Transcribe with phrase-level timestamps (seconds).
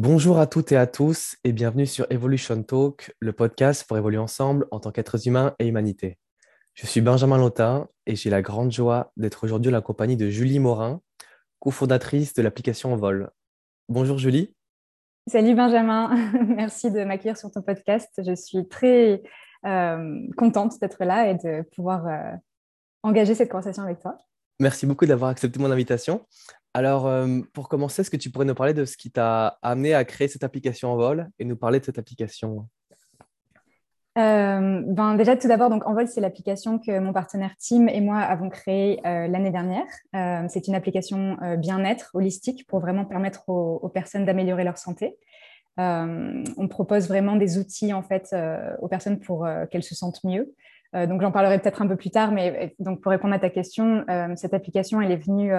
[0.00, 4.18] Bonjour à toutes et à tous et bienvenue sur Evolution Talk, le podcast pour évoluer
[4.18, 6.18] ensemble en tant qu'êtres humains et humanité.
[6.74, 10.30] Je suis Benjamin Lotin et j'ai la grande joie d'être aujourd'hui en la compagnie de
[10.30, 11.00] Julie Morin,
[11.58, 13.32] cofondatrice de l'application Envol.
[13.88, 14.54] Bonjour Julie.
[15.26, 16.14] Salut Benjamin,
[16.46, 18.22] merci de m'accueillir sur ton podcast.
[18.24, 19.20] Je suis très
[19.66, 22.36] euh, contente d'être là et de pouvoir euh,
[23.02, 24.16] engager cette conversation avec toi.
[24.60, 26.24] Merci beaucoup d'avoir accepté mon invitation.
[26.74, 29.94] Alors, euh, pour commencer, est-ce que tu pourrais nous parler de ce qui t'a amené
[29.94, 32.68] à créer cette application Envol et nous parler de cette application?
[34.18, 38.50] Euh, ben déjà, tout d'abord, Envol, c'est l'application que mon partenaire Tim et moi avons
[38.50, 39.86] créée euh, l'année dernière.
[40.48, 45.16] c'est une application bien-être holistique pour vraiment permettre aux, personnes d'améliorer leur santé.
[45.78, 48.34] on propose vraiment des outils en fait
[48.80, 50.52] aux personnes pour qu'elles se sentent mieux.
[50.94, 54.04] donc j'en parlerai peut-être un peu plus tard, mais donc pour répondre à ta question,
[54.34, 55.52] cette application, elle est venue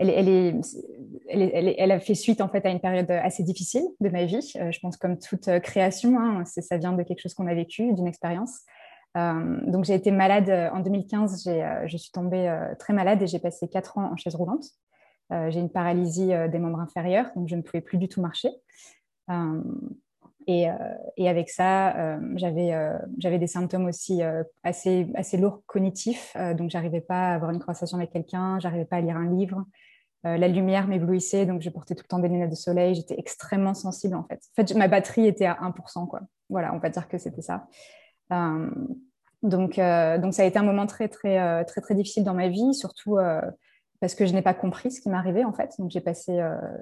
[0.00, 4.52] elle, a fait suite en fait à une période assez difficile de ma vie.
[4.56, 7.54] Euh, je pense comme toute euh, création, hein, ça vient de quelque chose qu'on a
[7.54, 8.60] vécu, d'une expérience.
[9.16, 11.48] Euh, donc j'ai été malade en 2015.
[11.84, 14.64] je suis tombée très malade et j'ai passé quatre ans en chaise roulante.
[15.30, 18.50] j'ai une paralysie des membres inférieurs, donc je ne pouvais plus du tout marcher.
[20.46, 20.68] Et,
[21.28, 24.22] avec ça, j'avais des symptômes aussi
[24.62, 26.36] assez, assez lourds cognitifs.
[26.56, 29.64] donc, j'arrivais pas à avoir une conversation avec quelqu'un, j'arrivais pas à lire un livre,
[30.26, 32.94] euh, la lumière m'éblouissait, donc je portais tout le temps des lunettes de soleil.
[32.94, 34.40] J'étais extrêmement sensible en fait.
[34.52, 36.06] En fait, ma batterie était à 1%.
[36.06, 36.20] Quoi.
[36.50, 37.66] Voilà, on va dire que c'était ça.
[38.32, 38.70] Euh,
[39.42, 42.48] donc, euh, donc, ça a été un moment très, très, très, très difficile dans ma
[42.48, 43.16] vie, surtout
[44.00, 45.74] parce que je n'ai pas compris ce qui m'arrivait en fait.
[45.78, 46.38] Donc, j'ai passé,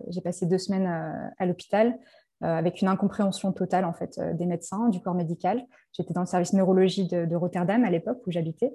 [0.09, 1.97] j'ai passé deux semaines à l'hôpital
[2.41, 5.65] avec une incompréhension totale en fait des médecins, du corps médical.
[5.93, 8.73] J'étais dans le service neurologie de Rotterdam à l'époque où j'habitais.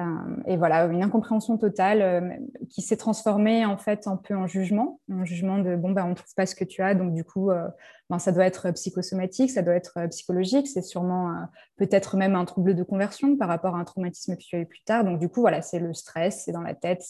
[0.00, 0.04] Euh,
[0.46, 2.30] et voilà, une incompréhension totale euh,
[2.70, 6.14] qui s'est transformée en fait un peu en jugement, un jugement de bon ben on
[6.14, 7.68] trouve pas ce que tu as, donc du coup euh,
[8.08, 12.74] ben, ça doit être psychosomatique, ça doit être psychologique, c'est sûrement peut-être même un trouble
[12.74, 15.04] de conversion par rapport à un traumatisme que tu as eu plus tard.
[15.04, 17.02] Donc du coup voilà, c'est le stress, c'est dans la tête,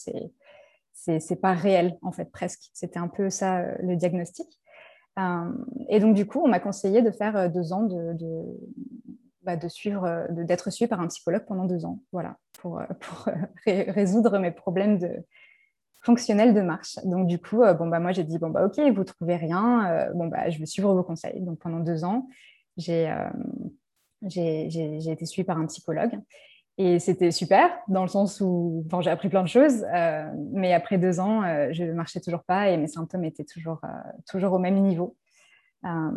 [0.93, 2.69] c'est pas réel en fait presque.
[2.73, 4.59] C'était un peu ça le diagnostic.
[5.87, 8.13] et donc du coup on m'a conseillé de faire deux ans de
[9.43, 12.85] bah, de suivre, euh, d'être suivi par un psychologue pendant deux ans, voilà, pour, euh,
[13.67, 15.09] euh, résoudre mes problèmes de,
[16.01, 16.97] fonctionnels de marche.
[17.03, 20.27] Donc du coup, bon bah moi j'ai dit bon bah ok, vous trouvez rien, bon
[20.27, 21.39] bah je vais suivre vos conseils.
[21.39, 22.27] Donc pendant deux ans,
[22.75, 23.07] j'ai
[24.21, 26.19] été suivie par un psychologue.
[26.77, 29.85] Et c'était super, dans le sens où j'ai appris plein de choses,
[30.51, 33.79] mais après deux ans, je ne marchais toujours pas et mes symptômes étaient toujours,
[34.27, 35.15] toujours au même niveau.
[35.85, 36.11] Euh,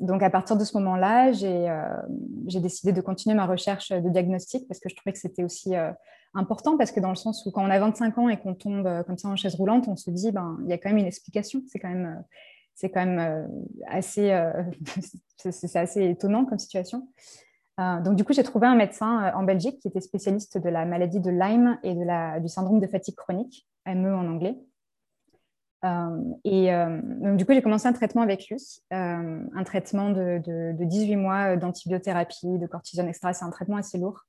[0.00, 2.02] donc, à partir de ce moment-là, euh,
[2.46, 5.74] j'ai décidé de continuer ma recherche de diagnostic parce que je trouvais que c'était aussi
[5.74, 5.90] euh,
[6.34, 9.02] important parce que dans le sens où quand on a 25 ans et qu'on tombe
[9.06, 11.06] comme ça en chaise roulante, on se dit, ben, il y a quand même une
[11.06, 11.62] explication.
[11.68, 12.22] C'est quand même,
[12.74, 13.48] c'est quand même
[13.88, 14.30] assez,
[15.50, 17.08] c'est assez étonnant comme situation.
[17.78, 21.20] donc, du coup, j'ai trouvé un médecin en Belgique qui était spécialiste de la maladie
[21.20, 24.58] de Lyme et de la, du syndrome de fatigue chronique, ME en anglais.
[25.84, 28.58] Euh, et euh, donc, du coup, j'ai commencé un traitement avec lui,
[28.92, 33.32] euh, un traitement de, de, 18 mois d'antibiothérapie, de cortisone extra.
[33.32, 34.24] C'est un traitement assez lourd.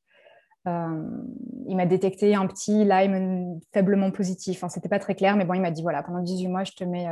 [0.66, 4.58] il m'a détecté un petit Lyme faiblement positif.
[4.60, 6.74] Enfin, c'était pas très clair, mais bon, il m'a dit voilà, pendant 18 mois, je
[6.74, 7.08] te mets,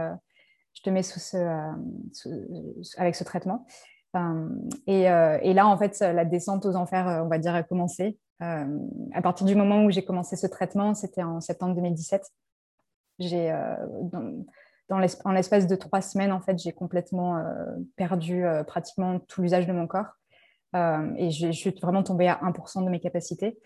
[0.73, 1.37] je te mets sous ce,
[2.97, 3.65] avec ce traitement.
[4.85, 8.19] Et, là, en fait, la descente aux enfers, on va dire, a commencé.
[8.39, 12.21] à partir du moment où j'ai commencé ce traitement, c'était en septembre 2017.
[13.19, 13.75] J'ai euh,
[14.89, 17.43] dans, en l'espace de trois semaines, en fait, j'ai complètement euh,
[17.95, 20.13] perdu euh, pratiquement tout l'usage de mon corps.
[20.73, 23.57] et je, suis vraiment tombée à 1% de mes capacités.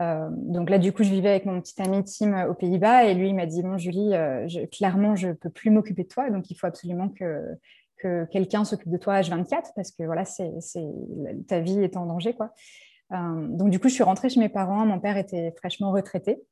[0.00, 3.28] donc là, du coup, je vivais avec mon petit ami Tim aux Pays-Bas et lui,
[3.28, 4.12] il m'a dit Bon, Julie,
[4.72, 7.44] clairement, je ne peux plus m'occuper de toi, donc il faut absolument que,
[7.98, 10.50] que quelqu'un s'occupe de toi H24 parce que voilà, c'est,
[11.46, 12.32] ta vie est en danger.
[12.32, 12.50] Quoi.
[13.10, 14.86] donc, du coup, je suis rentrée chez mes parents.
[14.86, 16.42] Mon père était fraîchement retraité.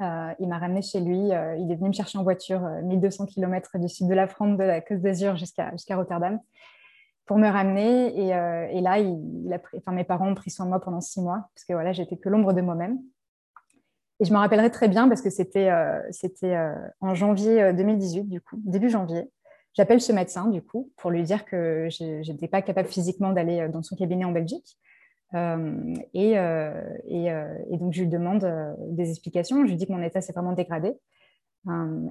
[0.00, 1.32] Euh, il m'a ramené chez lui.
[1.32, 4.28] Euh, il est venu me chercher en voiture 1200 euh, km du sud de la
[4.28, 6.38] France, de la Côte d'Azur jusqu'à Rotterdam,
[7.26, 8.16] pour me ramener.
[8.16, 8.98] Et, là,
[9.92, 12.28] mes parents ont pris soin de moi pendant six mois, parce que voilà, j'étais que
[12.28, 12.98] l'ombre de moi-même.
[14.20, 15.70] Et je me rappellerai très bien parce que c'était
[17.00, 19.30] en janvier 2018, du coup, début janvier.
[19.74, 23.68] J'appelle ce médecin, du coup, pour lui dire que je n'étais pas capable physiquement d'aller
[23.68, 24.76] dans son cabinet en Belgique
[25.34, 26.72] euh, et, euh,
[27.10, 28.46] euh, et, donc, je lui demande
[28.90, 29.64] des explications.
[29.64, 30.94] Je lui dis que mon état s'est vraiment dégradé.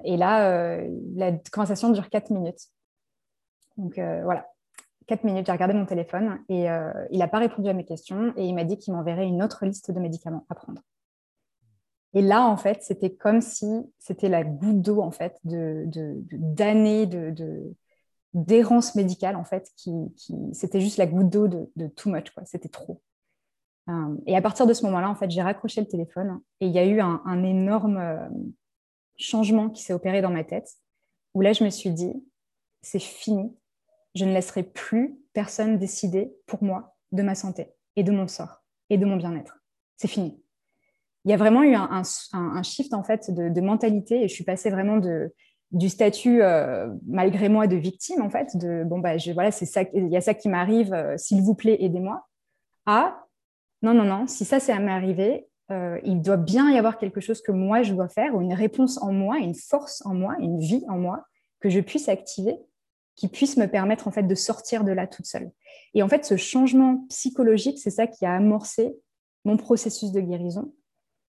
[0.04, 0.80] et là,
[1.14, 2.68] la conversation dure 4 minutes.
[3.76, 4.48] Donc, voilà,
[5.06, 6.66] 4 minutes, j'ai regardé mon téléphone et
[7.10, 9.64] il n'a pas répondu à mes questions et il m'a dit qu'il m'enverrait une autre
[9.64, 10.82] liste de médicaments à prendre.
[12.14, 13.66] Et là, en fait, c'était comme si
[13.98, 17.74] c'était la goutte d'eau, en fait, d'années de, de,
[18.34, 19.92] d'errance médicale, en fait, qui,
[20.52, 22.44] c'était juste la goutte d'eau de, too much, quoi.
[22.44, 23.02] C'était trop.
[23.88, 26.72] Euh, et à partir de ce moment-là, en fait, j'ai raccroché le téléphone et il
[26.72, 28.28] y a eu un, énorme euh,
[29.16, 30.70] changement qui s'est opéré dans ma tête,
[31.34, 32.12] où là, je me suis dit,
[32.82, 33.56] c'est fini,
[34.14, 38.62] je ne laisserai plus personne décider pour moi de ma santé et de mon sort
[38.90, 39.58] et de mon bien-être.
[39.96, 40.42] C'est fini.
[41.24, 44.70] Il y a vraiment eu un, shift en fait de, mentalité et je suis passée
[44.70, 45.34] vraiment de,
[45.70, 49.82] du statut euh, malgré moi de victime en fait de bon bah voilà c'est ça
[49.92, 52.26] il y a ça qui m'arrive euh, s'il vous plaît aidez-moi.
[52.86, 53.26] À
[53.82, 57.20] non non non si ça c'est à m'arriver euh, il doit bien y avoir quelque
[57.20, 60.36] chose que moi je dois faire ou une réponse en moi une force en moi
[60.40, 61.26] une vie en moi
[61.60, 62.56] que je puisse activer
[63.14, 65.50] qui puisse me permettre en fait de sortir de là toute seule.
[65.92, 68.96] Et en fait ce changement psychologique c'est ça qui a amorcé
[69.44, 70.72] mon processus de guérison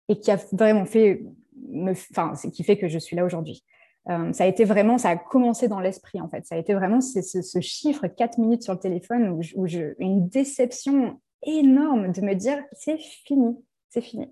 [0.07, 1.23] et qui a vraiment fait
[1.67, 3.63] me, enfin qui fait que je suis là aujourd'hui
[4.09, 6.45] euh, ça a été vraiment, ça a commencé dans l'esprit en fait.
[6.45, 11.19] Ça a été vraiment ce, chiffre 4 minutes sur le téléphone où, je, une déception
[11.43, 13.57] énorme de me dire c'est fini,
[13.89, 14.27] c'est fini.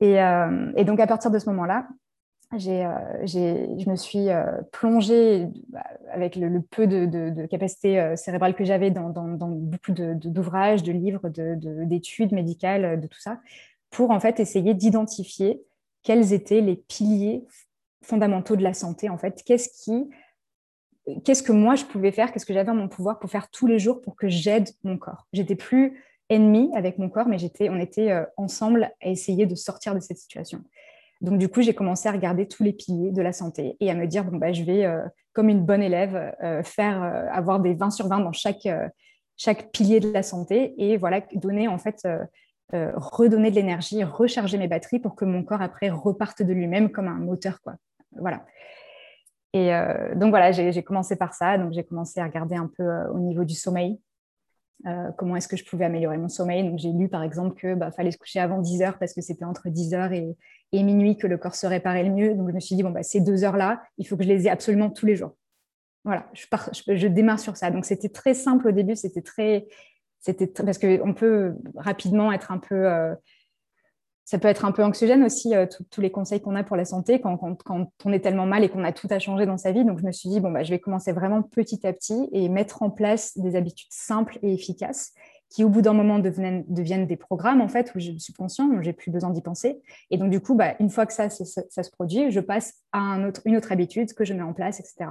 [0.00, 1.88] Et, euh, donc à partir de ce moment-là,
[2.54, 2.56] euh,
[3.26, 4.28] je me suis
[4.72, 10.92] plongée bah, avec le, peu de, de, capacité cérébrale que j'avais dans, beaucoup d'ouvrages, de,
[10.92, 13.40] livres, d'études médicales, de tout ça,
[13.90, 15.62] pour en fait essayer d'identifier
[16.02, 17.44] quels étaient les piliers
[18.02, 19.42] fondamentaux de la santé, en fait.
[19.44, 20.08] Qu'est-ce qui,
[21.24, 23.66] qu'est-ce que moi je pouvais faire, qu'est-ce que j'avais en mon pouvoir pour faire tous
[23.66, 25.26] les jours pour que j'aide mon corps?
[25.32, 29.54] J'étais plus ennemie avec mon corps, mais j'étais, on était euh, ensemble à essayer de
[29.54, 30.62] sortir de cette situation.
[31.20, 33.94] Donc du coup, j'ai commencé à regarder tous les piliers de la santé et à
[33.94, 35.02] me dire bon bah je vais euh,
[35.32, 37.02] comme une bonne élève euh, faire
[37.32, 38.68] avoir des 20 sur 20 dans chaque
[39.36, 42.06] chaque pilier de la santé et voilà donner en fait
[42.72, 47.08] redonner de l'énergie, recharger mes batteries pour que mon corps après reparte de lui-même comme
[47.08, 47.76] un moteur quoi
[48.12, 48.44] voilà.
[49.52, 51.58] Et euh, donc voilà, j'ai commencé par ça.
[51.58, 53.98] Donc j'ai commencé à regarder un peu euh, au niveau du sommeil.
[54.86, 56.62] Euh, comment est-ce que je pouvais améliorer mon sommeil?
[56.62, 59.20] Donc j'ai lu par exemple que bah, fallait se coucher avant 10 heures parce que
[59.20, 60.36] c'était entre 10 heures et,
[60.72, 62.34] minuit que le corps se réparait le mieux.
[62.34, 64.28] Donc je me suis dit bon bah ces deux heures là, il faut que je
[64.28, 65.34] les ai absolument tous les jours.
[66.04, 67.70] Voilà, je, démarre sur ça.
[67.70, 69.66] Donc c'était très simple au début, c'était très,
[70.20, 72.88] c'était parce qu'on peut rapidement être un peu
[74.28, 76.84] ça peut être un peu anxiogène aussi, euh, tous les conseils qu'on a pour la
[76.84, 77.40] santé quand,
[78.04, 79.86] on est tellement mal et qu'on a tout à changer dans sa vie.
[79.86, 82.50] Donc, je me suis dit, bon, bah, je vais commencer vraiment petit à petit et
[82.50, 85.14] mettre en place des habitudes simples et efficaces
[85.48, 88.82] qui, au bout d'un moment, deviennent, des programmes, en fait, où je suis conscient, où
[88.82, 89.80] j'ai plus besoin d'y penser.
[90.10, 92.98] Et donc, du coup, bah, une fois que ça, ça, se produit, je passe à
[93.46, 95.10] une autre habitude que je mets en place, etc.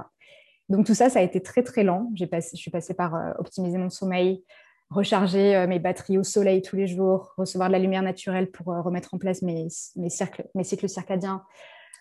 [0.68, 2.08] Donc, tout ça, ça a été très, très lent.
[2.30, 4.44] Passé, je suis passée par euh, optimiser mon sommeil,
[4.90, 8.72] recharger euh, mes batteries au soleil tous les jours, recevoir de la lumière naturelle pour
[8.72, 11.42] euh, remettre en place mes, cycles circadiens,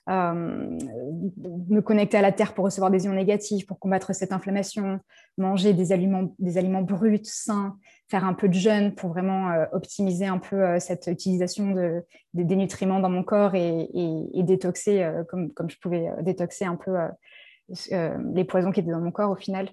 [0.10, 0.78] euh,
[1.69, 5.01] me connecter à la terre pour recevoir des ions négatifs, pour combattre cette inflammation,
[5.38, 10.80] manger des aliments, bruts, sains, faire un peu de jeûne pour vraiment optimiser un peu
[10.80, 13.89] cette utilisation de, des nutriments dans mon corps et,
[14.34, 16.95] détoxer comme je pouvais détoxer un peu
[18.34, 19.68] les poisons qui étaient dans mon corps au final.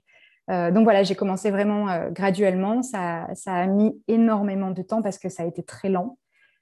[0.51, 2.83] Euh, donc voilà, j'ai commencé vraiment euh, graduellement.
[2.83, 6.19] Ça, a mis énormément de temps parce que ça a été très lent.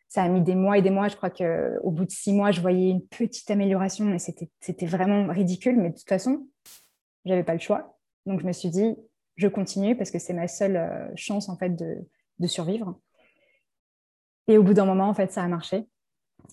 [0.08, 1.08] Ça a mis des mois et des mois.
[1.08, 5.26] Je crois qu'au bout de six mois, je voyais une petite amélioration, mais c'était vraiment
[5.32, 5.78] ridicule.
[5.78, 6.46] Mais de toute façon,
[7.24, 7.98] je n'avais pas le choix.
[8.26, 8.94] Donc je me suis dit,
[9.36, 12.98] je continue parce que c'est ma seule euh, chance en fait de, survivre.
[14.48, 15.86] Et au bout d'un moment, en fait, ça a marché.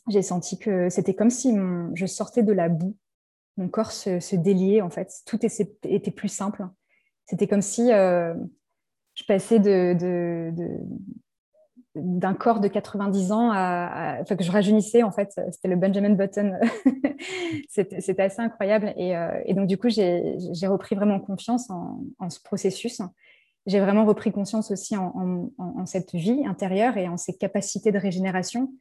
[0.08, 1.52] J'ai senti que c'était comme si
[1.96, 2.96] je sortais de la boue.
[3.58, 5.12] Mon corps se, déliait, en fait.
[5.26, 6.68] Tout était plus simple
[7.30, 8.34] c'était comme si euh,
[9.14, 10.52] je passais de,
[11.94, 15.40] d'un corps de 90 ans à, que je rajeunissais en fait.
[15.52, 16.58] C'était le Benjamin Button.
[17.70, 18.96] C'était assez incroyable.
[18.98, 23.00] Euh, et, donc du coup j'ai repris vraiment confiance en, ce processus.
[23.68, 28.72] J'ai vraiment repris conscience aussi en, cette vie intérieure et en ces capacités de régénération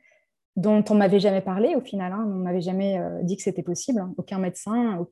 [0.57, 2.25] dont on m'avait jamais parlé au final hein.
[2.27, 4.13] on m'avait jamais euh, dit que c'était possible hein.
[4.17, 5.07] aucun médecin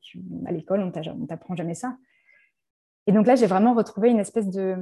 [0.45, 1.95] à l'école on t'apprend jamais ça
[3.07, 4.75] et donc là, j'ai vraiment retrouvé une espèce de,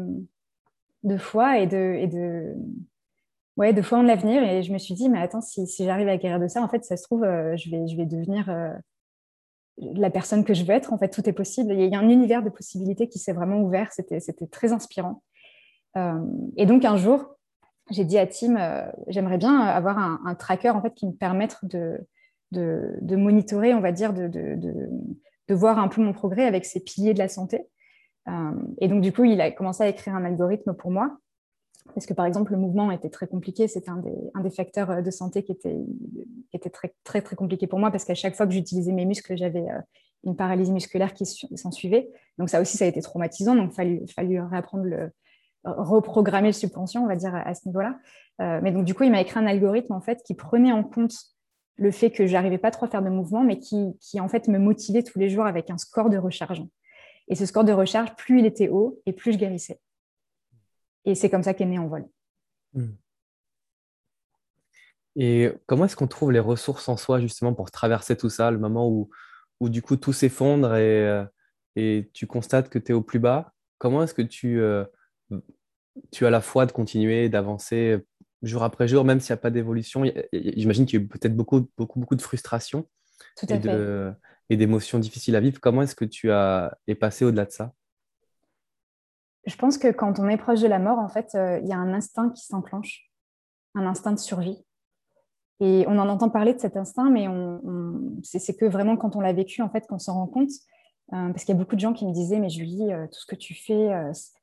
[1.03, 2.55] de foi et de,
[3.57, 4.43] ouais, de foi en l'avenir.
[4.43, 6.83] Et je me suis dit, mais attends, si, j'arrive à guérir de ça, en fait,
[6.83, 8.73] ça se trouve, euh, je, vais, je vais devenir euh,
[9.77, 10.91] la personne que je veux être.
[10.91, 11.73] En fait, tout est possible.
[11.73, 13.91] Il y a un univers de possibilités qui s'est vraiment ouvert.
[13.93, 15.21] C'était, c'était très inspirant.
[15.95, 16.19] Euh,
[16.57, 17.37] et donc, un jour,
[17.91, 21.57] j'ai dit à Tim, j'aimerais bien avoir un, un, tracker en fait, qui me permette
[21.61, 21.99] de,
[22.51, 26.65] de, de monitorer, on va dire, de, de, de, voir un peu mon progrès avec
[26.65, 27.67] ces piliers de la santé.
[28.27, 31.17] Euh, et donc, du coup, il a commencé à écrire un algorithme pour moi.
[31.93, 33.67] Parce que, par exemple, le mouvement était très compliqué.
[33.67, 34.01] C'était un
[34.41, 38.15] des, facteurs euh, de santé qui était, très, très, très compliqué pour moi parce qu'à
[38.15, 39.79] chaque fois que j'utilisais mes muscles, j'avais euh,
[40.23, 42.09] une paralysie musculaire qui s'en suivait.
[42.39, 43.55] Donc ça aussi, ça a été traumatisant.
[43.55, 45.11] Donc il a fallu réapprendre le,
[45.63, 47.97] reprogrammer le subconscient, on va dire, à ce niveau-là.
[48.39, 51.15] Mais donc, du coup, il m'a écrit un algorithme, en fait, qui prenait en compte
[51.77, 54.47] le fait que j'arrivais pas trop à faire de mouvement, mais qui, qui, en fait,
[54.47, 56.63] me motivait tous les jours avec un score de recharge.
[57.27, 59.79] Et ce score de recharge, plus il était haut, et plus je guérissais.
[61.05, 62.07] Et c'est comme ça qu'est né En Vol.
[62.73, 62.93] Hmm.
[65.15, 68.57] Et comment est-ce qu'on trouve les ressources en soi, justement, pour traverser tout ça, le
[68.57, 69.09] moment où,
[69.59, 71.23] où du coup, tout s'effondre et, euh,
[71.75, 73.53] et tu constates que tu es au plus bas?
[73.77, 74.59] Comment est-ce que tu...
[74.59, 74.85] Euh,
[76.11, 78.05] tu as la foi de continuer, d'avancer
[78.41, 80.03] jour après jour, même s'il n'y a pas d'évolution?
[80.33, 82.85] J'imagine qu'il y a eu peut-être beaucoup, beaucoup, beaucoup de frustration
[83.49, 83.59] et,
[84.49, 85.59] d'émotions difficiles à vivre.
[85.59, 87.73] Comment est-ce que tu as, es passé au-delà de ça?
[89.45, 91.73] Je pense que quand on est proche de la mort, en fait, euh, il y
[91.73, 93.11] a un instinct qui s'enclenche,
[93.75, 94.63] un instinct de survie.
[95.59, 97.27] Et on en entend parler de cet instinct, mais
[98.23, 100.49] c'est que vraiment quand on l'a vécu, en fait, qu'on s'en rend compte.
[101.13, 103.19] Euh, parce qu'il y a beaucoup de gens qui me disaient, mais Julie, euh, tout
[103.19, 103.91] ce que tu fais,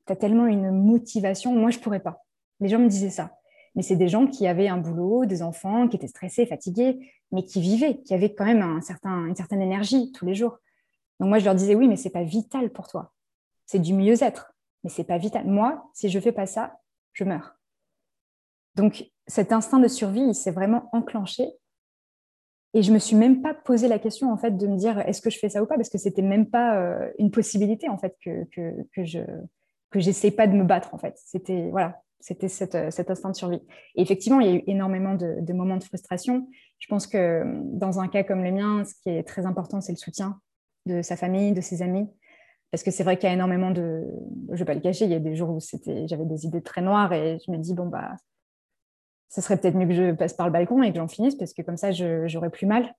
[0.06, 2.24] tu as tellement une motivation, moi je pourrais pas.
[2.60, 3.32] Les gens me disaient ça.
[3.74, 7.44] Mais c'est des gens qui avaient un boulot, des enfants, qui étaient stressés, fatigués, mais
[7.44, 10.58] qui vivaient, qui avaient quand même un certain, une certaine énergie tous les jours.
[11.20, 13.12] Donc moi je leur disais, oui, mais c'est pas vital pour toi.
[13.66, 15.46] C'est du mieux-être, mais c'est pas vital.
[15.46, 16.80] Moi, si je fais pas ça,
[17.12, 17.56] je meurs.
[18.74, 21.48] Donc cet instinct de survie, il s'est vraiment enclenché
[22.74, 25.20] et je me suis même pas posé la question en fait de me dire est-ce
[25.20, 25.76] que je fais ça ou pas?
[25.76, 29.20] Parce que c'était même pas euh, une possibilité en fait que, que, que je
[29.90, 31.20] que j'essaie pas de me battre en fait.
[31.22, 33.60] C'était voilà, c'était euh, cet instinct de survie.
[33.94, 36.48] Et effectivement, il y a eu énormément de, moments de frustration.
[36.78, 37.42] Je pense que
[37.76, 40.40] dans un cas comme le mien, ce qui est très important, c'est le soutien
[40.86, 42.08] de sa famille, de ses amis.
[42.70, 44.06] Parce que c'est vrai qu'il y a énormément de,
[44.50, 45.58] je vais pas le cacher, il y a des jours où
[46.06, 48.16] j'avais des idées très noires et je me dis bon bah
[49.28, 51.52] ce serait peut-être mieux que je passe par le balcon et que j'en finisse parce
[51.52, 52.94] que comme ça, j'aurais plus mal.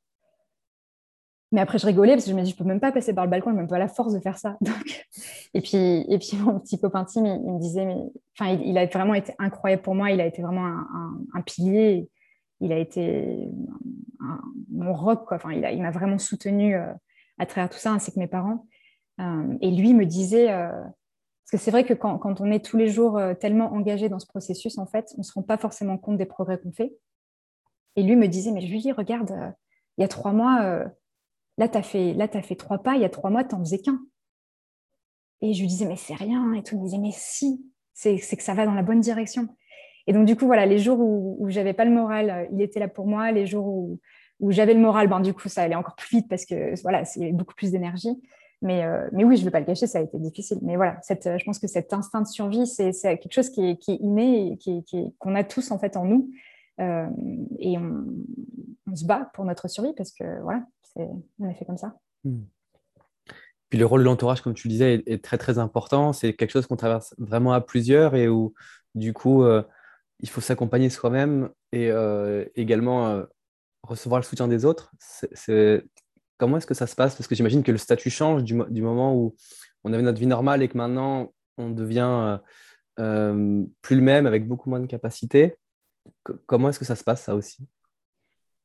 [1.53, 3.25] Mais après, je rigolais parce que je me dis, je peux même pas passer par
[3.25, 4.57] le balcon, je n'ai même pas la force de faire ça.
[4.61, 5.05] Donc...
[5.53, 8.11] Et, puis, et puis, mon petit copain Tim, il, me disait, mais...
[8.37, 10.09] enfin, il, a vraiment été incroyable pour moi.
[10.09, 12.09] Il a été vraiment un, pilier.
[12.59, 13.47] Il a été
[14.71, 15.27] mon rock.
[15.27, 15.37] Quoi.
[15.37, 16.91] Enfin, il m'a vraiment soutenu euh,
[17.37, 18.65] à travers tout ça, ainsi que mes parents.
[19.21, 22.77] Euh, et lui me disait, euh, parce que c'est vrai que quand, on est tous
[22.77, 25.99] les jours tellement engagé dans ce processus, en fait, on ne se rend pas forcément
[25.99, 26.95] compte des progrès qu'on fait.
[27.95, 29.53] Et lui me disait, mais Julie, regarde,
[29.99, 30.83] il y a trois mois,
[31.57, 33.79] là, tu as, fait, fait trois pas, il y a trois mois, tu n'en faisais
[33.79, 33.99] qu'un.
[35.41, 36.53] Et je lui disais, mais c'est rien.
[36.53, 39.47] Et tout, il me disait, mais si, c'est que ça va dans la bonne direction.
[40.07, 42.87] Et donc, du coup, voilà, les jours où, j'avais pas le moral, il était là
[42.87, 43.31] pour moi.
[43.31, 46.45] Les jours où, j'avais le moral, ben, du coup, ça allait encore plus vite parce
[46.45, 48.21] que voilà, c'est beaucoup plus d'énergie.
[48.61, 50.59] Mais, euh, mais oui, je ne vais pas le cacher, ça a été difficile.
[50.61, 53.77] Mais voilà, cette, je pense que cet instinct de survie, c'est quelque chose qui est,
[53.77, 56.31] qui est inné et qu'on a tous en fait en nous.
[56.79, 57.07] Euh,
[57.59, 58.05] et on,
[58.89, 60.63] on, se bat pour notre survie parce que voilà,
[60.95, 61.97] on est fait comme ça.
[62.23, 62.43] Hmm.
[63.69, 66.13] Puis le rôle de l'entourage, comme tu le disais, est, très très important.
[66.13, 68.53] C'est quelque chose qu'on traverse vraiment à plusieurs et où
[68.93, 69.63] du coup, euh,
[70.19, 71.89] il faut s'accompagner soi-même et
[72.55, 73.23] également
[73.81, 74.91] recevoir le soutien des autres.
[74.99, 75.83] C'est
[76.43, 77.15] Comment est-ce que ça se passe?
[77.15, 79.33] Parce que j'imagine que le statut change du, moment où
[79.85, 82.37] on avait notre vie normale et que maintenant on devient euh,
[82.99, 85.55] euh, plus le même avec beaucoup moins de capacités.
[86.45, 87.65] comment est-ce que ça se passe ça aussi?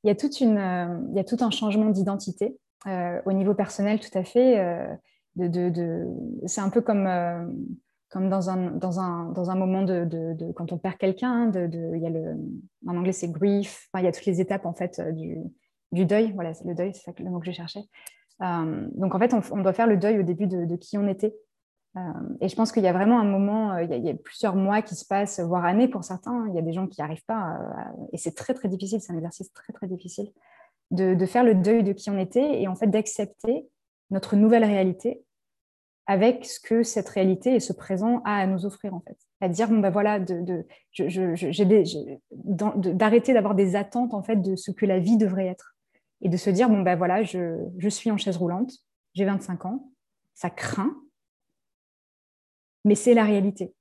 [0.05, 3.55] Il y, a toute une, euh, il y a tout un changement d'identité au niveau
[3.55, 4.57] personnel tout à fait.
[5.37, 6.07] De,
[6.47, 7.07] c'est un peu comme,
[8.09, 11.51] comme dans, un, dans, un, dans un moment de, quand on perd quelqu'un.
[11.53, 12.37] il a le,
[12.87, 13.89] en anglais c'est grief.
[13.95, 15.37] il y a toutes les étapes en fait du,
[15.93, 16.33] du deuil.
[16.33, 17.83] Voilà, c'est le deuil, c'est le mot que je cherchais.
[18.43, 21.35] Euh, donc en fait, on, doit faire le deuil au début de, qui on était.
[21.99, 24.55] Euh, et je pense qu'il y a vraiment un moment, euh, il y, a, plusieurs
[24.55, 26.47] mois qui se passent, voire années pour certains.
[26.49, 27.59] Il y a des gens qui n'y arrivent pas.
[28.13, 30.33] et c'est très, très difficile, c'est un exercice très, très difficile
[30.91, 33.69] de, faire le deuil de qui on était et en fait d'accepter
[34.11, 35.23] notre nouvelle réalité
[36.07, 39.19] avec ce que cette réalité et ce présent a à nous offrir en fait.
[39.41, 40.19] À dire bon ben voilà,
[42.59, 45.77] d'arrêter d'avoir des attentes en fait de ce que la vie devrait être
[46.23, 48.73] et de se dire bon ben voilà, je suis en chaise roulante,
[49.15, 49.91] j'ai 25 ans,
[50.35, 50.97] ça craint,
[52.85, 53.73] mais c'est la réalité.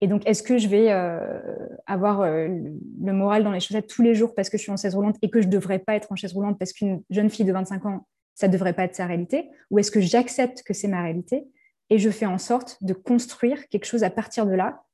[0.00, 1.40] Et donc, est-ce que je vais euh,
[1.86, 4.76] avoir euh, le moral dans les chaussettes tous les jours parce que je suis en
[4.76, 7.30] chaise roulante et que je ne devrais pas être en chaise roulante parce qu'une jeune
[7.30, 9.50] fille de 25 ans, ça ne devrait pas être sa réalité?
[9.70, 11.48] Ou est-ce que j'accepte que c'est ma réalité
[11.90, 14.84] et je fais en sorte de construire quelque chose à partir de là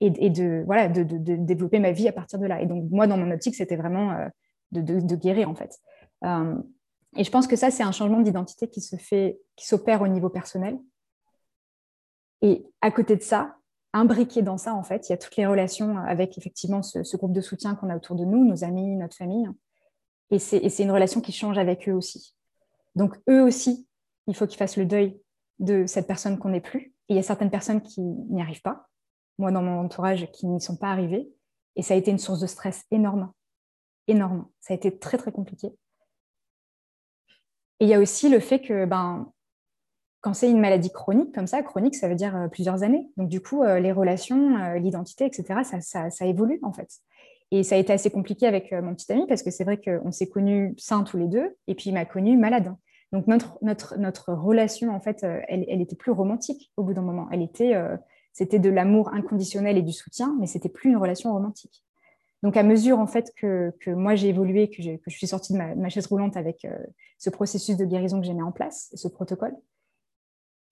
[0.00, 2.60] et, de, voilà, de, développer ma vie à partir de là?
[2.60, 4.28] Et donc, moi, dans mon optique, c'était vraiment euh,
[4.72, 5.80] de, guérir, en fait.
[7.16, 10.08] Et je pense que ça, c'est un changement d'identité qui se fait, qui s'opère au
[10.08, 10.78] niveau personnel.
[12.44, 13.56] Et à côté de ça,
[13.92, 17.32] imbriqué dans ça, en fait, il y a toutes les relations avec effectivement ce, groupe
[17.32, 19.48] de soutien qu'on a autour de nous, nos amis, notre famille.
[20.30, 22.36] Et c'est une relation qui change avec eux aussi.
[22.94, 23.88] Donc, eux aussi
[24.26, 25.20] il faut qu'il fasse le deuil
[25.58, 26.94] de cette personne qu'on n'est plus.
[27.08, 28.88] Et il y a certaines personnes qui n'y arrivent pas.
[29.38, 31.28] Moi, dans mon entourage, qui n'y sont pas arrivées.
[31.76, 33.32] Et ça a été une source de stress énorme.
[34.08, 34.48] Énorme.
[34.60, 35.68] Ça a été très, très compliqué.
[37.80, 39.32] Et il y a aussi le fait que ben,
[40.24, 43.10] quand c'est une maladie chronique comme ça, chronique, ça veut dire euh, plusieurs années.
[43.18, 46.88] Donc du coup, euh, les relations, euh, l'identité, etc., ça, évolue en fait.
[47.50, 50.10] Et ça a été assez compliqué avec mon petit ami parce que c'est vrai qu'on
[50.10, 52.74] s'est connus sains tous les deux et puis il m'a connu malade.
[53.12, 57.28] Donc notre, notre, notre relation, en fait, elle, était plus romantique au bout d'un moment.
[57.30, 57.74] Elle était,
[58.32, 61.84] c'était de l'amour inconditionnel et du soutien, mais c'était plus une relation romantique.
[62.42, 65.52] Donc, à mesure en fait que, que moi j'ai évolué, que, que, je suis sortie
[65.52, 66.66] de ma chaise roulante avec
[67.18, 69.54] ce processus de guérison que j'ai mis en place, ce protocole,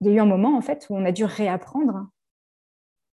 [0.02, 2.08] il y a eu un moment en fait où on a dû réapprendre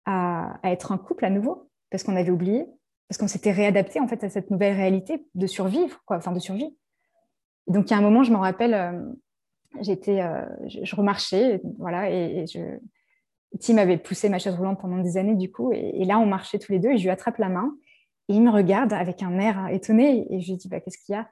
[0.05, 2.67] à, être un couple à nouveau parce qu'on avait oublié,
[3.09, 6.77] parce qu'on s'était réadapté en fait à cette nouvelle réalité de survivre, enfin de survie.
[7.69, 9.03] donc il y a un moment, je m'en rappelle, euh,
[9.81, 12.61] j'étais, euh, je, remarchais, voilà, et, je,
[13.61, 16.59] Tim avait poussé ma chaise roulante pendant des années du coup, et, là on marchait
[16.59, 17.75] tous les deux et je lui attrape la main
[18.29, 21.15] et il me regarde avec un air étonné et je lui dis bah, qu'est-ce qu'il
[21.15, 21.31] y a?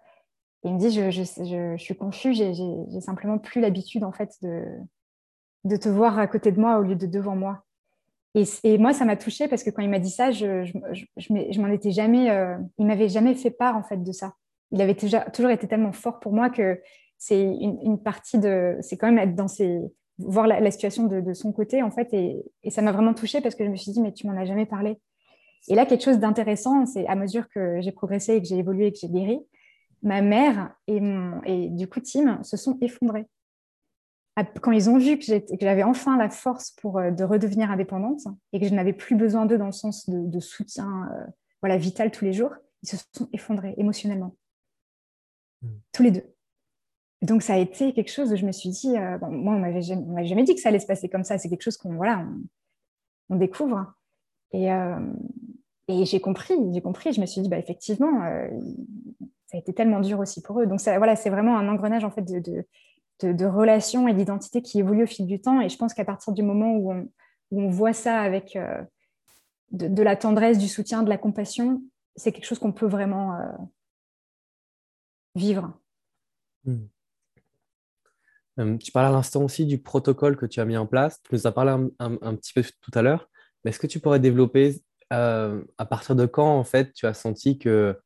[0.64, 4.32] Et il me dit je, je, je suis confus, j'ai simplement plus l'habitude en fait
[4.40, 4.64] de
[5.64, 7.64] de te voir à côté de moi au lieu de devant moi.
[8.34, 11.68] Et, moi, ça m'a touchée parce que quand il m'a dit ça, je, je, m'en
[11.68, 14.34] étais jamais, euh, il m'avait jamais fait part en fait de ça.
[14.70, 16.80] Il avait déjà, toujours été tellement fort pour moi que
[17.18, 19.80] c'est une, partie de, c'est quand même être dans ses,
[20.18, 23.64] voir la, situation de, son côté en fait, et, ça m'a vraiment touchée parce que
[23.64, 24.98] je me suis dit mais tu m'en as jamais parlé.
[25.68, 28.86] Et là, quelque chose d'intéressant, c'est à mesure que j'ai progressé et que j'ai évolué
[28.86, 29.40] et que j'ai guéri,
[30.02, 33.26] ma mère et, mon, et du coup Tim se sont effondrés
[34.60, 35.24] quand ils ont vu que
[35.60, 38.22] j'avais enfin la force pour euh, de redevenir indépendante
[38.52, 41.26] et que je n'avais plus besoin d'eux dans le sens de, soutien euh,
[41.60, 44.34] voilà, vital tous les jours, ils se sont effondrés émotionnellement.
[45.60, 45.68] Hmm.
[45.92, 46.24] Tous les deux.
[47.20, 49.82] Donc ça a été quelque chose où je me suis dit, euh, moi on m'avait
[49.82, 52.26] jamais, jamais, dit que ça allait se passer comme ça, c'est quelque chose qu'on voilà,
[53.28, 53.94] on, découvre.
[54.52, 54.68] Et,
[55.88, 58.20] et j'ai compris, j'ai compris, je me suis dit, bah, effectivement,
[59.46, 60.66] ça a été tellement dur aussi pour eux.
[60.66, 62.66] Donc ça, voilà, c'est vraiment un engrenage en fait de de,
[63.28, 65.60] relations et d'identité qui évoluent au fil du temps.
[65.60, 66.92] Et je pense qu'à partir du moment où
[67.50, 68.82] on, voit ça avec euh,
[69.70, 71.82] de, la tendresse, du soutien, de la compassion,
[72.16, 73.52] c'est quelque chose qu'on peut vraiment euh,
[75.34, 75.78] vivre.
[76.64, 76.86] Hmm.
[78.58, 81.22] Euh, tu parlais à l'instant aussi du protocole que tu as mis en place.
[81.22, 83.30] Tu nous as parlé un, petit peu tout à l'heure.
[83.64, 87.58] Mais est-ce que tu pourrais développer à partir de quand, en fait, tu as senti
[87.58, 87.98] que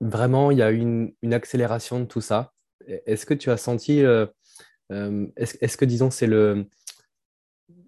[0.00, 2.53] vraiment il y a une, une accélération de tout ça?
[2.86, 4.26] Est-ce que tu as senti, euh,
[4.92, 6.66] euh, est-ce que, disons, c'est le,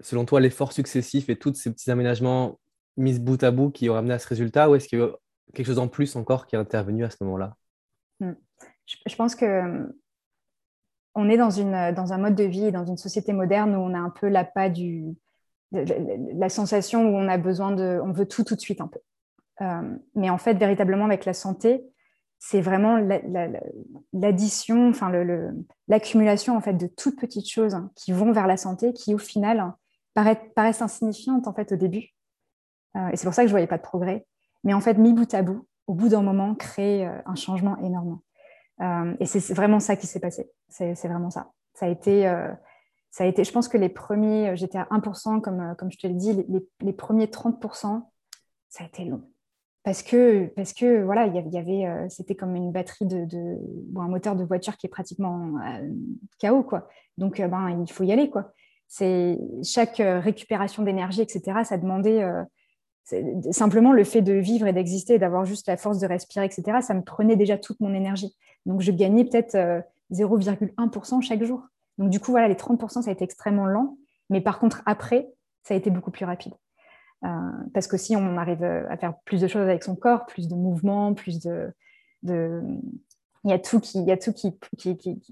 [0.00, 2.58] selon toi, l'effort successif et tous ces petits aménagements
[2.96, 5.10] mis bout à bout qui ont amené à ce résultat, ou est-ce qu'il y a
[5.54, 7.56] quelque chose en plus encore qui est intervenu à ce moment-là?
[8.20, 8.32] Hmm.
[8.86, 9.84] je, pense que euh,
[11.14, 13.92] on est dans, une, dans un mode de vie, dans une société moderne où on
[13.92, 15.14] a un peu l'appât du,
[15.72, 19.00] la sensation où on a besoin de, on veut tout tout de suite un peu.
[20.14, 21.84] mais en fait, véritablement avec la santé,
[22.38, 22.98] c'est vraiment
[24.12, 25.10] l'addition, enfin
[25.88, 29.74] l'accumulation en fait de toutes petites choses qui vont vers la santé, qui au final
[30.14, 32.14] paraissent, insignifiantes en fait au début.
[32.96, 34.26] Euh, et c'est pour ça que je voyais pas de progrès.
[34.64, 37.76] Mais en fait, mis bout à bout, au bout d'un moment, créer euh, un changement
[37.78, 38.20] énorme.
[38.80, 40.50] Euh, et c'est vraiment ça qui s'est passé.
[40.68, 41.52] C'est vraiment ça.
[41.74, 42.24] Ça a été,
[43.10, 43.44] ça a été.
[43.44, 46.46] Je pense que les premiers, j'étais à 1%, comme, comme je te l'ai dit,
[46.80, 48.02] les premiers 30%,
[48.68, 49.22] ça a été long
[49.86, 53.24] parce que, parce que voilà, il y avait, euh, c'était comme une batterie de,
[53.94, 55.88] ou un moteur de voiture qui est pratiquement euh,
[56.40, 56.88] KO, quoi.
[57.18, 58.52] Donc, euh, ben, il faut y aller, quoi.
[58.88, 61.60] C'est chaque récupération d'énergie, etc.
[61.62, 62.20] Ça demandait
[63.52, 66.78] simplement le fait de vivre et d'exister, d'avoir juste la force de respirer, etc.
[66.80, 68.36] Ça me prenait déjà toute mon énergie.
[68.64, 69.56] Donc, je gagnais peut-être
[70.12, 71.62] 0,1% chaque jour.
[71.98, 73.98] Donc, du coup, voilà, les 30%, ça a été extrêmement lent.
[74.30, 75.28] Mais par contre, après,
[75.62, 76.54] ça a été beaucoup plus rapide.
[77.24, 77.28] Euh,
[77.72, 80.54] parce que si on arrive à faire plus de choses avec son corps, plus de
[80.54, 81.72] mouvements, plus de,
[82.22, 85.22] il y a tout qui, il y a tout qui, qui, qui,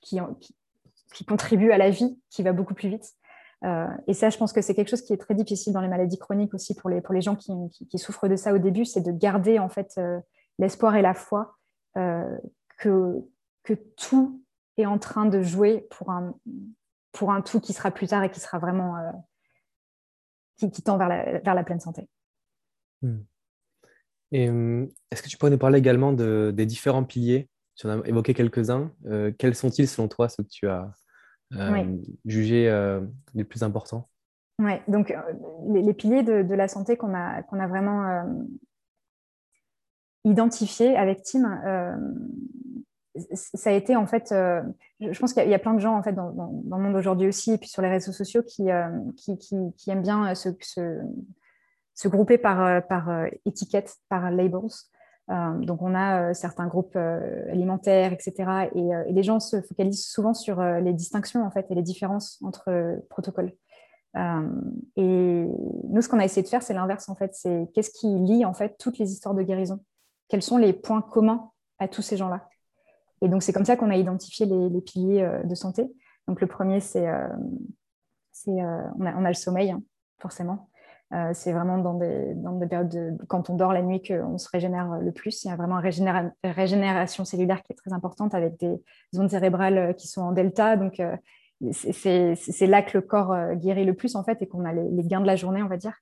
[0.00, 3.14] qui, contribue à la vie, qui va beaucoup plus vite.
[3.64, 5.88] Euh, et ça, je pense que c'est quelque chose qui est très difficile dans les
[5.88, 8.84] maladies chroniques aussi pour les, pour les gens qui, qui, souffrent de ça au début,
[8.84, 10.20] c'est de garder en fait euh,
[10.58, 11.54] l'espoir et la foi
[12.76, 13.24] que,
[13.64, 14.40] que tout
[14.76, 16.32] est en train de jouer pour un,
[17.10, 18.94] pour un tout qui sera plus tard et qui sera vraiment
[20.58, 22.08] qui, tend vers la, vers la, pleine santé.
[23.02, 23.20] Hmm.
[24.32, 27.48] Et hum, est-ce que tu pourrais nous parler également de, des différents piliers?
[27.76, 28.92] Tu en as évoqué quelques-uns.
[29.06, 30.90] Euh, quels sont-ils selon toi, ceux que tu as
[31.54, 33.00] euh, jugés euh,
[33.34, 34.08] les plus importants?
[34.58, 35.14] Oui, donc
[35.68, 38.24] les, piliers de, de, la santé qu'on a, qu'on a vraiment
[40.24, 41.44] identifiés avec Tim,
[43.32, 46.12] ça a été en fait, je pense qu'il y, a plein de gens en fait
[46.12, 48.68] dans, le monde aujourd'hui aussi, et puis sur les réseaux sociaux qui,
[49.16, 54.70] qui, aiment bien se, se, grouper par, par étiquettes, par labels.
[55.28, 58.68] donc on a certains groupes alimentaires, etc.
[58.74, 62.38] Et, et, les gens se focalisent souvent sur les distinctions en fait et les différences
[62.42, 63.52] entre protocoles.
[64.96, 65.48] et
[65.90, 67.34] nous, ce qu'on a essayé de faire, c'est l'inverse en fait.
[67.34, 69.80] C'est qu'est-ce qui lie en fait toutes les histoires de guérison?
[70.28, 72.48] Quels sont les points communs à tous ces gens-là?
[73.22, 75.90] Et donc, c'est comme ça qu'on a identifié les, piliers euh, de santé.
[76.26, 77.28] Donc, le premier, c'est euh,
[78.48, 79.82] euh, on, a, le sommeil, hein,
[80.20, 80.70] forcément.
[81.32, 84.48] c'est vraiment dans des, dans des périodes de, quand on dort la nuit qu'on se
[84.50, 85.44] régénère le plus.
[85.44, 88.82] Il y a vraiment une régénération cellulaire qui est très importante avec des
[89.14, 90.76] zones cérébrales qui sont en delta.
[90.76, 91.02] Donc,
[91.72, 95.20] c'est là que le corps guérit le plus, en fait, et qu'on a les, gains
[95.20, 95.96] de la journée, on va dire.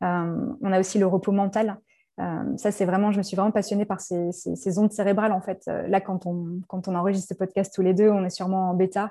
[0.00, 1.78] on a aussi le repos mental.
[2.22, 5.32] Euh, ça, c'est vraiment, je me suis vraiment passionnée par ces, ondes cérébrales.
[5.32, 6.62] En fait, euh, là, quand on,
[6.94, 9.10] enregistre ce podcast tous les deux, on est sûrement en bêta.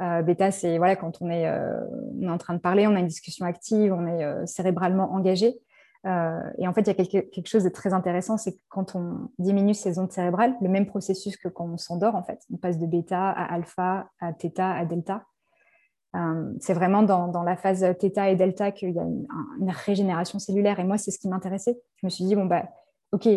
[0.00, 1.48] Euh, bêta, c'est voilà, quand on est,
[2.28, 5.58] en train de parler, on a une discussion active, on est cérébralement engagé.
[6.04, 9.74] et en fait, il y a quelque, chose de très intéressant, c'est quand on diminue
[9.74, 12.86] ces ondes cérébrales, le même processus que quand on s'endort, en fait, on passe de
[12.86, 15.24] bêta à alpha, à theta, à delta.
[16.16, 19.26] Euh, c'est vraiment dans, la phase θ et delta qu'il y a une,
[19.70, 20.78] régénération cellulaire.
[20.80, 21.78] Et moi, c'est ce qui m'intéressait.
[21.96, 22.68] Je me suis dit, bon, bah,
[23.12, 23.28] OK,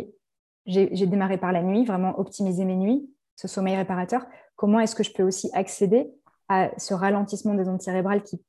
[0.66, 4.26] j'ai démarré par la nuit, vraiment optimiser mes nuits, ce sommeil réparateur.
[4.56, 6.10] Comment est-ce que je peux aussi accéder
[6.48, 8.40] à ce ralentissement des ondes cérébrales qui,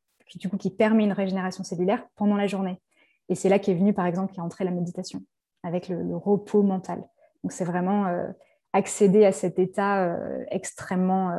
[0.79, 2.81] permet une régénération cellulaire pendant la journée?
[3.29, 5.23] Et c'est là qu'est venu, par exemple, qui est entrée la méditation
[5.63, 7.03] avec le, repos mental.
[7.43, 8.29] Donc, c'est vraiment euh,
[8.73, 11.33] accéder à cet état euh, extrêmement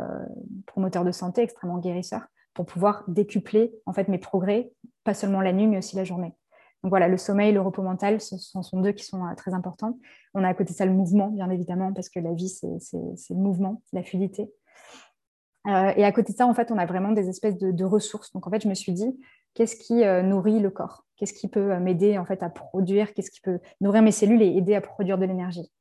[0.66, 2.22] promoteur de santé, extrêmement guérisseur
[2.54, 4.72] pour pouvoir décupler en fait mes progrès,
[5.04, 6.34] pas seulement la nuit, mais aussi la journée.
[6.84, 10.00] Voilà, le sommeil, le repos mental, ce sont deux qui sont euh, très importants.
[10.34, 12.68] On a à côté de ça le mouvement, bien évidemment, parce que la vie, c'est
[12.68, 14.52] le mouvement, la fluidité.
[15.68, 18.34] Euh, et à côté de ça, en fait, on a vraiment des espèces de, ressources.
[18.34, 19.16] Donc en fait, je me suis dit,
[19.54, 21.06] qu'est-ce qui euh, nourrit le corps?
[21.18, 23.14] Qu'est-ce qui peut m'aider en fait à produire?
[23.14, 25.72] Qu'est-ce qui peut nourrir mes cellules et aider à produire de l'énergie?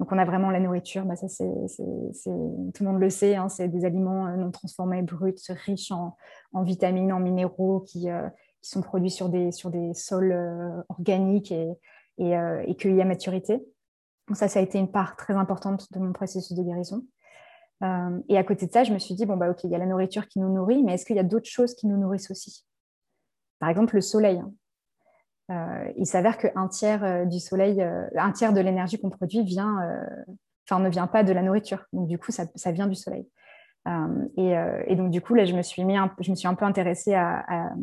[0.00, 3.48] Donc, on a vraiment la nourriture, bah, ça, c'est, tout le monde le sait, hein,
[3.48, 6.16] c'est des aliments euh, non transformés, bruts, riches en,
[6.62, 8.28] vitamines, en minéraux, qui, euh,
[8.60, 11.68] qui, sont produits sur des, sols euh, organiques et,
[12.18, 13.64] et, cueillis à maturité.
[14.26, 17.04] Donc, ça, ça a été une part très importante de mon processus de guérison.
[18.28, 19.78] et à côté de ça, je me suis dit, bon, bah, OK, il y a
[19.78, 22.32] la nourriture qui nous nourrit, mais est-ce qu'il y a d'autres choses qui nous nourrissent
[22.32, 22.64] aussi?
[23.60, 24.38] Par exemple, le soleil.
[24.38, 24.52] Hein.
[25.50, 29.42] Euh, il s'avère qu'un tiers euh, du soleil, euh, un tiers de l'énergie qu'on produit
[29.42, 29.78] vient,
[30.66, 31.84] enfin ne vient pas de la nourriture.
[31.92, 33.28] Donc du coup, ça, vient du soleil.
[34.36, 36.64] Et, donc du coup, là, je me suis mis, un, je me suis un peu
[36.64, 37.74] intéressée à,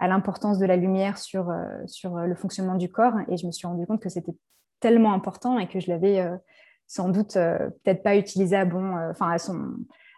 [0.00, 1.50] l'importance de la lumière sur,
[1.86, 4.34] sur le fonctionnement du corps, et je me suis rendu compte que c'était
[4.80, 6.26] tellement important et que je l'avais
[6.86, 9.76] sans doute peut-être pas utilisé à bon, enfin à son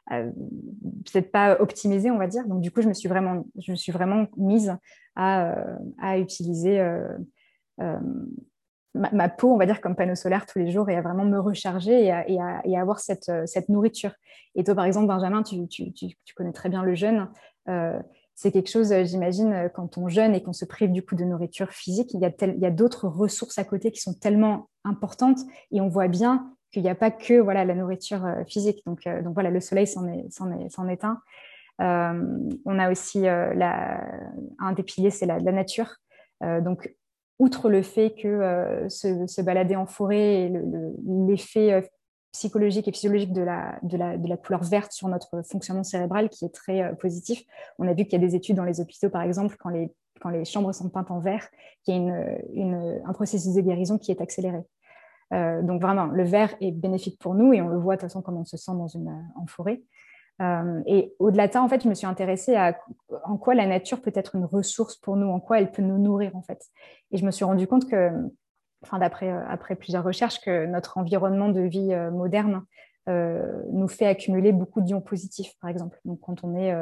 [0.09, 2.47] peut-être pas optimisé, on va dire.
[2.47, 4.77] Donc, du coup, je me suis vraiment, je me suis vraiment mise
[5.17, 7.09] à, euh, utiliser euh,
[7.81, 7.99] euh,
[8.95, 11.39] ma, peau, on va dire, comme panneau solaire tous les jours et à vraiment me
[11.39, 14.13] recharger et à, avoir cette, cette, nourriture.
[14.55, 17.29] Et toi, par exemple, Benjamin, tu, tu, tu, connais très bien le jeûne.
[18.35, 21.73] c'est quelque chose, j'imagine, quand on jeûne et qu'on se prive du coup de nourriture
[21.73, 25.41] physique, il y a, il y a d'autres ressources à côté qui sont tellement importantes
[25.73, 28.83] et on voit bien qu'il n'y a pas que voilà, la nourriture physique.
[28.87, 31.21] Donc, donc voilà, le soleil s'en est, est, est, un.
[31.81, 33.53] Euh, on a aussi euh,
[34.59, 35.97] un des piliers, c'est la, nature.
[36.43, 36.95] Euh, donc,
[37.39, 40.53] outre le fait que se, balader en forêt et
[41.29, 41.89] l'effet
[42.33, 46.55] psychologique et physiologique de la, de, la, couleur verte sur notre fonctionnement cérébral qui est
[46.55, 47.43] très positif.
[47.79, 49.93] On a vu qu'il y a des études dans les hôpitaux, par exemple, quand les,
[50.21, 51.47] quand les chambres sont peintes en vert,
[51.85, 54.61] qu'il y a une, un processus de guérison qui est accéléré.
[55.33, 58.23] Donc vraiment, le vert est bénéfique pour nous et on le voit de toute façon
[58.23, 59.83] comme on se sent dans une, en forêt.
[60.43, 62.79] Euh, et au-delà de ça, en fait, je me suis intéressée à
[63.25, 65.99] en quoi la nature peut être une ressource pour nous, en quoi elle peut nous
[65.99, 66.63] nourrir, en fait.
[67.11, 68.11] Et je me suis rendu compte que,
[68.83, 72.65] enfin, d'après euh, après plusieurs recherches, que notre environnement de vie euh, moderne
[73.09, 75.97] nous fait accumuler beaucoup d'ions positifs, par exemple.
[76.05, 76.75] Donc, quand on est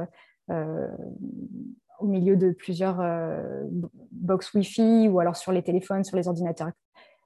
[1.98, 3.04] au milieu de plusieurs
[4.10, 6.70] box Wi-Fi ou alors sur les téléphones, sur les ordinateurs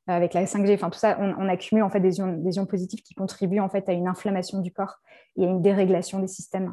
[0.08, 3.60] avec la 5G, enfin tout ça, on, accumule en fait des ions, positifs qui contribuent
[3.60, 4.96] en fait à une inflammation du corps
[5.36, 6.72] et à une dérégulation des systèmes.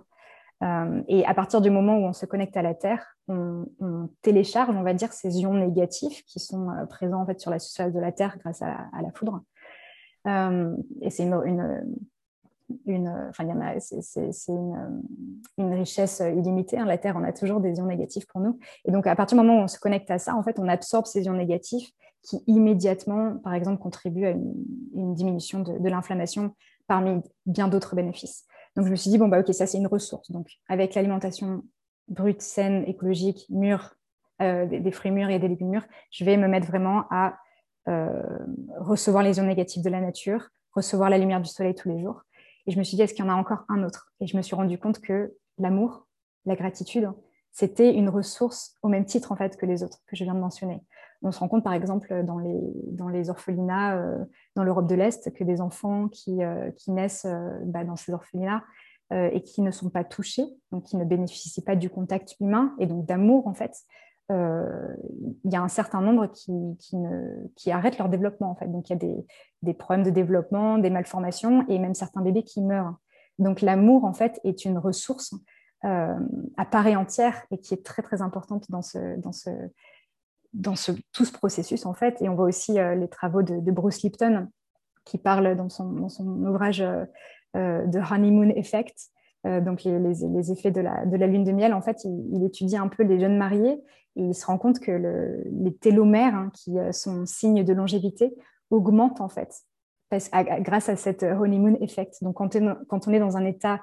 [0.64, 3.66] Euh, et à partir du moment où on se connecte à la Terre, on,
[4.22, 7.60] télécharge, on va dire, ces ions négatifs qui sont euh, présents en fait sur la
[7.60, 9.44] surface de la Terre grâce à, la foudre.
[10.28, 11.84] Euh, et c'est une, une,
[12.86, 12.92] c'est,
[14.48, 14.94] une,
[15.58, 16.78] une, richesse illimitée.
[16.78, 16.86] Hein.
[16.86, 18.58] La Terre, on a toujours des ions négatifs pour nous.
[18.86, 20.70] Et donc, à partir du moment où on se connecte à ça, en fait, on
[20.70, 21.92] absorbe ces ions négatifs
[22.26, 26.56] qui immédiatement, par exemple, contribuent à une, diminution de, l'inflammation
[26.88, 28.46] parmi bien d'autres bénéfices.
[28.76, 30.32] Donc je me suis dit, bon, bah ok, ça c'est une ressource.
[30.32, 31.64] Donc avec l'alimentation
[32.08, 33.96] brute, saine, écologique, mûre,
[34.42, 37.38] euh, des, fruits mûrs et des légumes mûrs, je vais me mettre vraiment à
[37.88, 38.22] euh,
[38.78, 42.24] recevoir les ions négatifs de la nature, recevoir la lumière du soleil tous les jours.
[42.68, 44.12] Et je me suis dit, est-ce qu'il y en a encore un autre?
[44.20, 46.08] Et je me suis rendu compte que l'amour,
[46.46, 47.12] la gratitude,
[47.52, 50.40] c'était une ressource au même titre en fait que les autres que je viens de
[50.40, 50.82] mentionner.
[51.26, 54.24] On se rend compte par exemple dans les, orphelinats euh,
[54.56, 58.64] dans l'Europe de l'Est que des enfants qui, euh, naissent euh, bah, dans ces orphelinats
[59.12, 62.88] et qui ne sont pas touchés, donc qui ne bénéficient pas du contact humain et
[62.88, 63.84] donc d'amour en fait,
[64.32, 68.66] il y a un certain nombre qui, arrêtent leur développement en fait.
[68.66, 69.24] Donc il y a
[69.62, 72.96] des, problèmes de développement, des malformations et même certains bébés qui meurent.
[73.38, 75.36] Donc l'amour en fait est une ressource
[75.84, 78.98] à part entière et qui est très très importante dans, ce,
[80.56, 82.22] dans ce, tout ce processus en fait.
[82.22, 84.48] Et on voit aussi euh, les travaux de, Bruce Lipton
[85.06, 85.86] qui parle dans son,
[86.46, 87.06] ouvrage euh,
[87.86, 88.96] de Honeymoon Effect,
[89.44, 91.76] donc les, effets de la, de lune de miel.
[91.76, 93.80] En fait, il, étudie un peu les jeunes mariés
[94.16, 98.34] et il se rend compte que le, les télomères, hein, qui sont signes de longévité,
[98.72, 99.62] augmentent en fait
[100.62, 102.24] grâce à cette honeymoon effect.
[102.24, 103.82] Donc, quand on est dans un état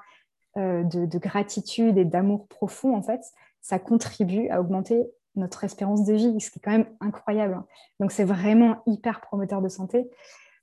[0.57, 3.21] euh, de, gratitude et d'amour profond, en fait,
[3.61, 5.03] ça contribue à augmenter
[5.35, 7.61] notre espérance de vie, ce qui est quand même incroyable.
[7.99, 10.09] Donc, c'est vraiment hyper promoteur de santé.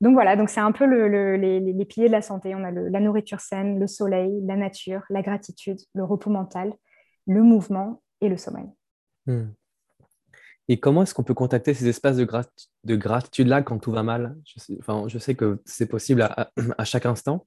[0.00, 2.54] Donc voilà, donc c'est un peu les, piliers de la santé.
[2.54, 6.72] On a la nourriture saine, le soleil, la nature, la gratitude, le repos mental,
[7.26, 8.66] le mouvement et le sommeil.
[9.26, 9.48] Hmm.
[10.68, 14.37] Et comment est-ce qu'on peut contacter ces espaces de, gratitude-là quand tout va mal?
[14.46, 17.44] Je sais, enfin, je sais que c'est possible à, chaque instant,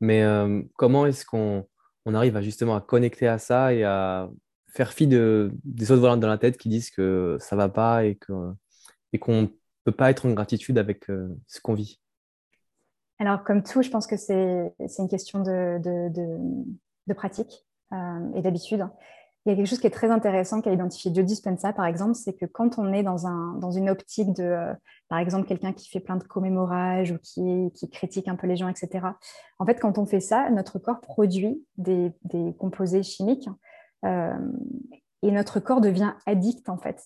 [0.00, 1.66] mais euh, comment est-ce qu'on
[2.04, 4.28] on arrive à justement à connecter à ça et à
[4.68, 8.04] faire fi de, des autres volants dans la tête qui disent que ça va pas
[8.04, 8.56] et qu'on
[9.18, 9.50] qu'on
[9.84, 12.00] peut pas être en gratitude avec euh, ce qu'on vit.
[13.18, 18.86] Alors, comme tout, je pense que c'est une question de, pratique euh, et d'habitude.
[19.46, 22.14] Il y a quelque chose qui est très intéressant qu'a identifié Joe Dispenza, par exemple,
[22.14, 24.74] c'est que quand on est dans, un, dans une optique de, euh,
[25.08, 28.68] par exemple, quelqu'un qui fait plein de commémorages ou qui, critique un peu les gens,
[28.68, 29.06] etc.,
[29.60, 32.12] en fait, quand on fait ça, notre corps produit des,
[32.58, 33.48] composés chimiques
[35.22, 37.02] et notre corps devient addict, en fait,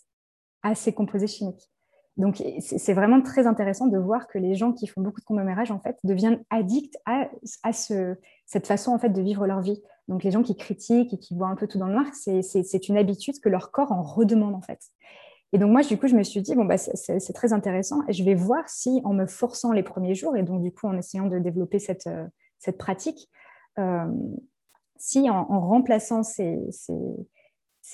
[0.62, 1.70] à ces composés chimiques.
[2.16, 5.70] Donc, c'est vraiment très intéressant de voir que les gens qui font beaucoup de commémorages,
[5.70, 7.30] en fait, deviennent addicts à,
[7.62, 9.80] à ce, cette façon, en fait, de vivre leur vie.
[10.08, 12.88] Donc, les gens qui critiquent et qui voient un peu tout dans le noir, c'est
[12.88, 14.80] une habitude que leur corps en redemande, en fait.
[15.52, 18.12] Et donc, moi, du coup, je me suis dit, bon, bah, c'est très intéressant et
[18.12, 20.96] je vais voir si, en me forçant les premiers jours, et donc, du coup, en
[20.96, 23.28] essayant de développer cette, euh, pratique,
[23.78, 24.06] euh,
[25.00, 26.68] si en, remplaçant ces,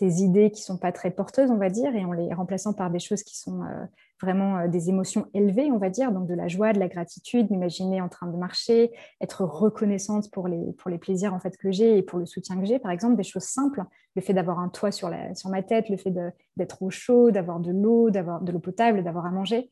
[0.01, 2.99] idées qui sont pas très porteuses, on va dire, et en les remplaçant par des
[2.99, 3.87] choses qui sont euh,
[4.21, 7.51] vraiment euh, des émotions élevées, on va dire, donc de la joie, de la gratitude,
[7.51, 8.91] m'imaginer en train de marcher,
[9.21, 12.81] être reconnaissante pour les, plaisirs en fait que j'ai et pour le soutien que j'ai,
[12.81, 13.85] par exemple, des choses simples,
[14.17, 16.13] le fait d'avoir un toit sur, ma tête, le fait
[16.57, 19.71] d'être au chaud, d'avoir de l'eau, d'avoir de l'eau potable, d'avoir à manger.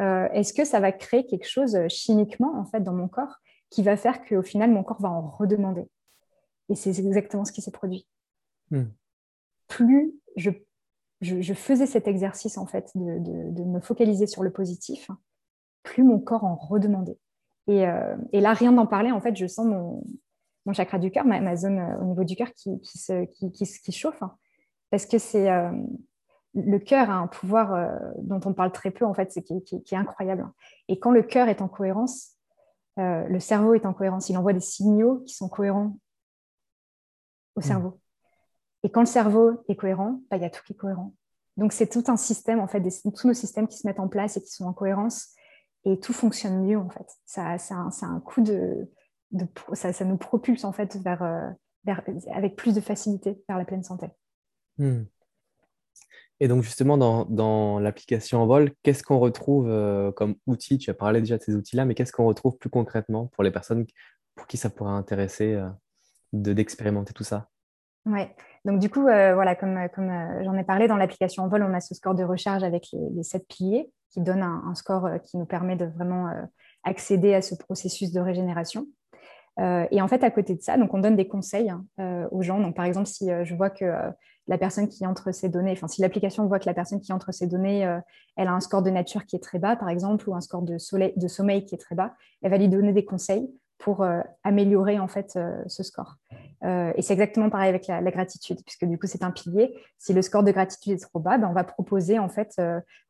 [0.00, 3.36] Euh, est-ce que ça va créer quelque chose chimiquement en fait dans mon corps
[3.70, 5.88] qui va faire qu'au final mon corps va en redemander?
[6.68, 8.06] Et c'est exactement ce qui s'est produit.
[8.70, 8.84] Hmm.
[9.68, 10.50] Plus je
[11.24, 15.10] je, faisais cet exercice en fait de, me focaliser sur le positif,
[15.82, 17.18] plus mon corps en redemandait.
[17.66, 20.02] Et, euh, là, rien d'en parler, en fait, je sens mon,
[20.72, 24.22] chakra du cœur, ma, zone euh, au niveau du cœur qui, se, qui, chauffe.
[24.22, 24.36] Hein.
[24.90, 25.70] parce que c'est euh,
[26.54, 29.96] le cœur a un pouvoir dont on parle très peu, en fait, c'est qui, est
[29.96, 30.48] incroyable.
[30.88, 32.36] Et quand le cœur est en cohérence,
[32.96, 34.28] le cerveau est en cohérence.
[34.28, 35.96] Il envoie des signaux qui sont cohérents
[37.56, 37.62] au mmh.
[37.62, 38.00] cerveau.
[38.84, 41.14] Et quand le cerveau est cohérent, bah, il y a tout qui est cohérent.
[41.56, 42.82] Donc, c'est tout un système, en fait,
[43.14, 45.34] tous nos systèmes qui se mettent en place et qui sont en cohérence
[45.84, 47.06] et tout fonctionne mieux, en fait.
[47.24, 48.90] Ça, ça, un coup de.
[49.72, 51.48] ça, ça, nous propulse, en fait, vers, euh,
[51.84, 54.08] vers, avec plus de facilité vers la pleine santé.
[54.78, 55.04] Hmm.
[56.40, 60.78] Et donc, justement, dans, dans l'application en vol, qu'est-ce qu'on retrouve euh, comme outil?
[60.78, 63.52] Tu as parlé déjà de ces outils-là, mais qu'est-ce qu'on retrouve plus concrètement pour les
[63.52, 63.86] personnes
[64.34, 65.68] pour qui ça pourrait intéresser euh,
[66.34, 67.48] d'expérimenter tout ça
[68.06, 68.22] Oui.
[68.64, 71.74] Donc, du coup, euh, voilà, comme, comme euh, j'en ai parlé, dans l'application Envol, on
[71.74, 75.36] a ce score de recharge avec les, sept piliers qui donne un, score euh, qui
[75.36, 76.30] nous permet de vraiment
[76.82, 78.86] accéder à ce processus de régénération.
[79.58, 82.60] et en fait, à côté de ça, donc on donne des conseils hein, aux gens.
[82.60, 83.84] Donc, par exemple, si je vois que
[84.46, 87.32] la personne qui entre ces données, enfin, si l'application voit que la personne qui entre
[87.32, 87.80] ces données,
[88.36, 90.62] elle a un score de nature qui est très bas, par exemple, ou un score
[90.62, 93.48] de, soleil, de sommeil qui est très bas, elle va lui donner des conseils
[93.84, 96.16] pour euh, améliorer en fait euh, ce score.
[96.62, 99.74] Euh, et c'est exactement pareil avec la, gratitude, puisque du coup c'est un pilier.
[99.98, 102.58] Si le score de gratitude est trop bas, ben, on va proposer en fait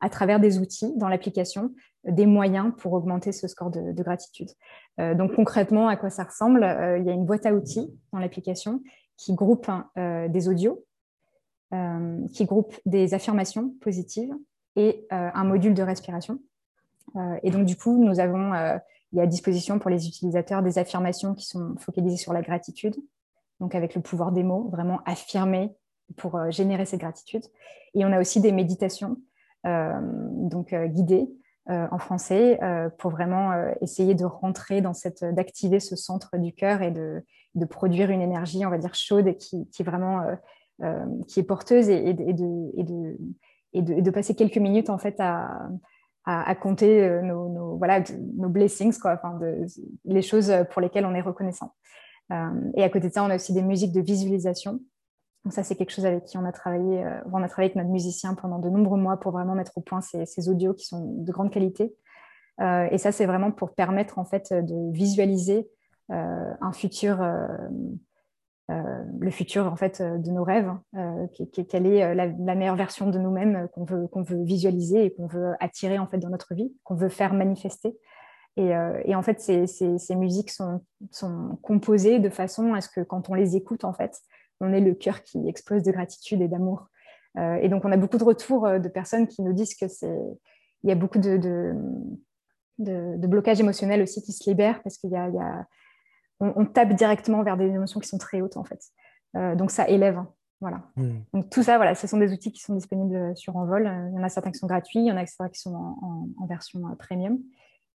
[0.01, 1.71] à travers des outils dans l'application
[2.03, 4.49] des moyens pour augmenter ce score de, gratitude.
[4.97, 6.59] donc concrètement, à quoi ça ressemble
[6.99, 8.81] Il y a une boîte à outils dans l'application
[9.15, 10.83] qui groupe des audios,
[12.33, 14.33] qui groupe des affirmations positives
[14.75, 16.39] et un module de respiration.
[17.41, 18.51] et donc du coup, nous avons
[19.15, 22.41] il y a à disposition pour les utilisateurs des affirmations qui sont focalisées sur la
[22.41, 22.95] gratitude,
[23.61, 25.73] donc avec le pouvoir des mots, vraiment affirmer
[26.17, 27.43] pour euh, générer cette gratitude.
[27.93, 29.15] Et on a aussi des méditations
[29.65, 31.29] euh, donc euh, guidées
[31.67, 32.59] en français
[32.99, 33.51] pour vraiment
[33.81, 37.23] essayer de rentrer dans cette, d'activer ce centre du cœur et de,
[37.67, 40.21] produire une énergie, on va dire chaude, qui, qui vraiment
[41.27, 42.23] qui est porteuse et, de,
[42.77, 43.17] et, de,
[43.73, 45.67] et, de, passer quelques minutes en fait à,
[46.25, 48.03] à, compter euh, nos, voilà,
[48.35, 49.39] nos blessings, quoi, enfin
[50.05, 51.73] les choses pour lesquelles on est reconnaissant.
[52.31, 54.79] Euh, et à côté de ça, on a aussi des musiques de visualisation.
[55.43, 57.03] Donc ça, c'est quelque chose avec qui on a travaillé.
[57.03, 59.81] Euh, on a travaillé avec notre musicien pendant de nombreux mois pour vraiment mettre au
[59.81, 61.95] point ces, ces audios qui sont de grande qualité.
[62.59, 65.69] et ça, c'est vraiment pour permettre en fait de visualiser
[66.09, 67.47] un futur euh,
[68.69, 71.27] le futur en fait euh, de nos rêves, euh,
[71.69, 75.53] quelle est la, meilleure version de nous-mêmes qu'on veut, qu'on veut visualiser et qu'on veut
[75.59, 77.95] attirer en fait dans notre vie, qu'on veut faire manifester.
[78.57, 80.79] Et, en fait, ces, musiques sont,
[81.11, 84.21] sont, composées de façon à ce que quand on les écoute, en fait,
[84.61, 86.87] on ait le cœur qui explose de gratitude et d'amour.
[87.37, 90.17] et donc, on a beaucoup de retours de personnes qui nous disent que c'est,
[90.83, 91.75] il y a beaucoup de, de,
[92.77, 95.67] de, de blocage émotionnel aussi qui se libèrent parce qu'il y a
[96.39, 98.81] on, tape directement vers des émotions qui sont très hautes en fait.
[99.35, 100.23] Euh, donc ça élève.
[100.61, 100.81] Voilà.
[100.95, 101.19] Hmm.
[101.33, 103.87] Donc tout ça, voilà, ce sont des outils qui sont disponibles sur Envol.
[103.87, 105.59] Euh, il y en a certains qui sont gratuits, il y en a certains qui
[105.59, 107.39] sont en, version euh, premium.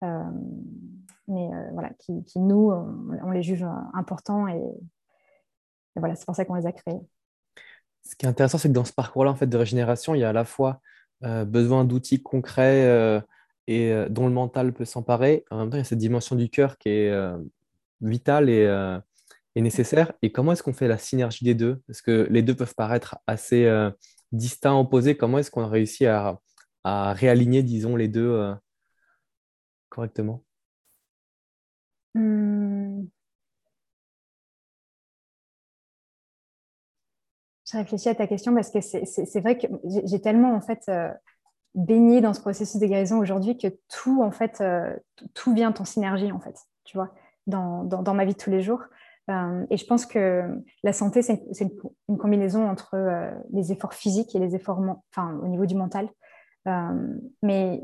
[0.02, 4.62] mais voilà, qui, nous, on, les juge importants et,
[5.96, 7.00] voilà, c'est pour ça qu'on les a créés.
[8.04, 10.24] Ce qui est intéressant, c'est que dans ce parcours-là en fait, de régénération, il y
[10.24, 10.80] a à la fois
[11.22, 13.22] besoin d'outils concrets
[13.66, 15.44] et dont le mental peut s'emparer.
[15.50, 17.10] En même temps, il y a cette dimension du cœur qui est
[18.00, 19.00] vital euh,
[19.54, 20.12] et, nécessaire.
[20.22, 21.82] Et comment est-ce qu'on fait la synergie des deux?
[21.86, 23.90] Parce que les deux peuvent paraître assez euh,
[24.32, 25.16] distincts, opposés?
[25.16, 26.38] Comment est-ce qu'on a réussi à,
[26.84, 28.54] réaligner, disons, les deux euh,
[29.88, 30.42] correctement?
[32.14, 33.06] Hmm.
[37.68, 39.66] Je réfléchis à ta question parce que c'est vrai que
[40.04, 40.88] j'ai tellement en fait
[41.74, 44.62] baigné dans ce processus de guérison aujourd'hui que tout en fait
[45.34, 47.12] tout vient en synergie en fait tu vois?
[47.46, 48.82] Dans, ma vie de tous les jours.
[49.28, 50.44] Euh, et je pense que
[50.82, 51.42] la santé, c'est
[52.08, 54.80] une, combinaison entre euh, les efforts physiques et les efforts
[55.18, 56.08] au niveau du mental.
[56.68, 57.82] Euh, mais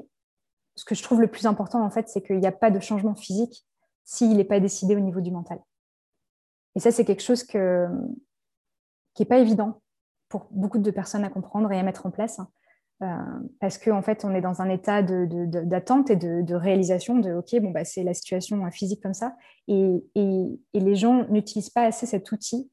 [0.77, 2.81] ce que je trouve le plus important, en fait, c'est qu'il n'y a pas de
[2.81, 3.65] changement physique
[4.05, 5.61] s'il n'est pas décidé au niveau du mental.
[6.75, 9.83] Et ça, c'est quelque chose qui n'est pas évident
[10.29, 12.41] pour beaucoup de personnes à comprendre et à mettre en place.
[13.61, 17.61] Parce qu'en en fait, on est dans un état d'attente et de, réalisation de OK,
[17.61, 19.35] bon, bah, c'est la situation physique comme ça.
[19.69, 20.05] Et,
[20.75, 22.71] les gens n'utilisent pas assez cet outil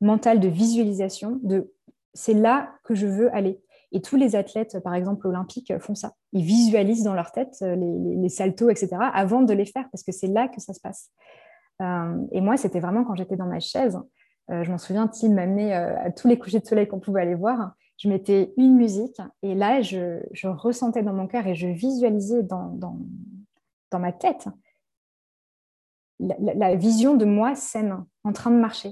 [0.00, 1.72] mental de visualisation de
[2.12, 3.60] c'est là que je veux aller.
[3.92, 6.12] Et tous les athlètes, par exemple olympiques, font ça.
[6.32, 10.12] Ils visualisent dans leur tête euh, les, saltos, etc., avant de les faire, parce que
[10.12, 11.10] c'est là que ça se passe.
[11.82, 13.98] Euh, et moi, c'était vraiment quand j'étais dans ma chaise.
[14.48, 17.74] je m'en souviens, Tim m'amenait à tous les couchers de soleil qu'on pouvait aller voir
[17.98, 22.68] je mettais une musique et là, je, ressentais dans mon cœur et je visualisais dans,
[22.68, 22.96] dans,
[23.98, 24.46] ma tête
[26.18, 28.90] la, vision de moi saine, en train de marcher.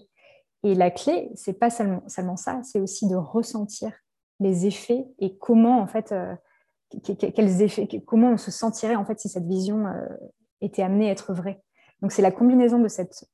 [0.62, 3.93] Et la clé, c'est pas seulement, seulement ça, c'est aussi de ressentir
[4.40, 6.35] les effets et comment en fait, euh,
[7.03, 10.07] quels effets, comment on se sentirait en fait si cette vision euh,
[10.62, 11.62] était amenée à être vraie.
[12.01, 13.29] Donc c'est la combinaison de cette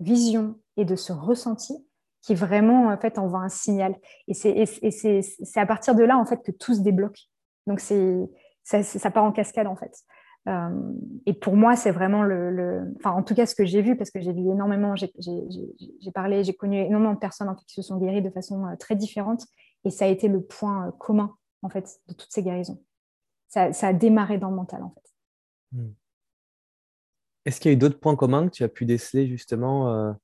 [0.00, 1.74] vision et de ce ressenti
[2.22, 3.94] qui vraiment en fait envoie un signal.
[4.28, 7.18] Et c'est à partir de là en fait que tout se débloque.
[7.66, 8.16] Donc c'est
[8.64, 9.92] ça, ça, part en cascade en fait.
[10.48, 10.92] Euh,
[11.26, 14.10] et pour moi, c'est vraiment le, enfin en tout cas ce que j'ai vu parce
[14.10, 15.10] que j'ai vu énormément, j'ai
[16.12, 18.76] parlé, j'ai connu énormément de personnes en fait, qui se sont guéries de façon euh,
[18.76, 19.44] très différente
[19.84, 22.82] et ça a été le point euh, commun en fait de toutes ces guérisons.
[23.48, 25.12] Ça, ça a démarré dans le mental en fait.
[25.72, 25.92] Hmm.
[27.44, 30.14] Est-ce qu'il y a eu d'autres points communs que tu as pu déceler justement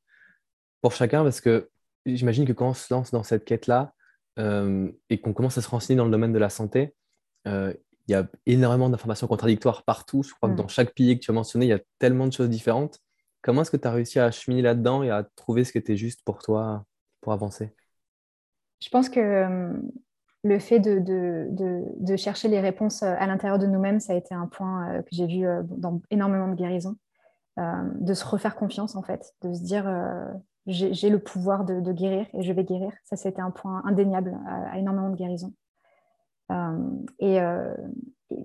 [0.81, 1.25] pour chacun?
[1.25, 1.69] Parce que
[2.07, 3.93] j'imagine que quand on se lance dans cette quête-là
[4.39, 6.95] euh, et qu'on commence à se renseigner dans le domaine de la santé,
[7.47, 7.73] euh,
[8.07, 10.23] il y a énormément d'informations contradictoires partout.
[10.23, 10.59] Je crois que mm.
[10.59, 12.99] dans chaque pilier que tu as mentionné, il y a tellement de choses différentes.
[13.43, 15.97] Comment est-ce que tu as réussi à cheminer là-dedans et à trouver ce qui était
[15.97, 16.85] juste pour toi
[17.21, 17.75] pour avancer?
[18.83, 19.73] Je pense que euh,
[20.45, 21.01] le fait de,
[21.51, 25.27] de, chercher les réponses à l'intérieur de nous-mêmes, ça a été un point que j'ai
[25.27, 26.97] vu dans énormément de guérisons.
[27.57, 29.85] de se refaire confiance, en fait, de se dire
[30.69, 32.93] j'ai le pouvoir de, guérir et je vais guérir.
[33.05, 35.53] Ça, c'était un point indéniable à, énormément de guérisons.
[36.53, 36.79] Euh,
[37.23, 37.75] euh,
[38.31, 38.37] et,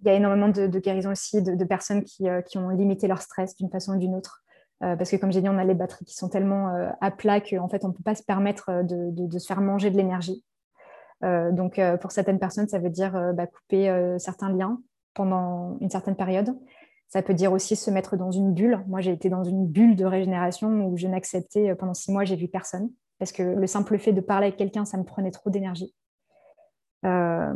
[0.00, 3.70] il y a énormément de, guérisons aussi de, personnes qui, ont limité leur stress d'une
[3.70, 4.44] façon ou d'une autre.
[4.80, 7.68] parce que comme j'ai dit, on a les batteries qui sont tellement à plat qu'en
[7.68, 10.44] fait, on ne peut pas se permettre de, de, se faire manger de l'énergie.
[11.22, 14.80] donc, pour certaines personnes, ça veut dire bah, couper certains liens
[15.14, 16.56] pendant une certaine période.
[17.08, 18.82] Ça peut dire aussi se mettre dans une bulle.
[18.88, 22.36] Moi, j'ai été dans une bulle de régénération où je n'acceptais pendant six mois, j'ai
[22.36, 25.50] vu personne parce que le simple fait de parler avec quelqu'un, ça me prenait trop
[25.50, 25.94] d'énergie.
[27.04, 27.52] Euh,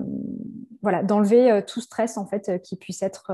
[0.82, 3.32] voilà, d'enlever euh, tout stress en fait euh, qui puisse être,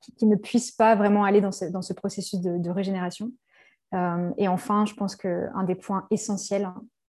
[0.00, 3.32] qui, ne puisse pas vraiment aller dans ce, processus de, régénération.
[3.92, 6.68] et enfin, je pense qu'un des points essentiels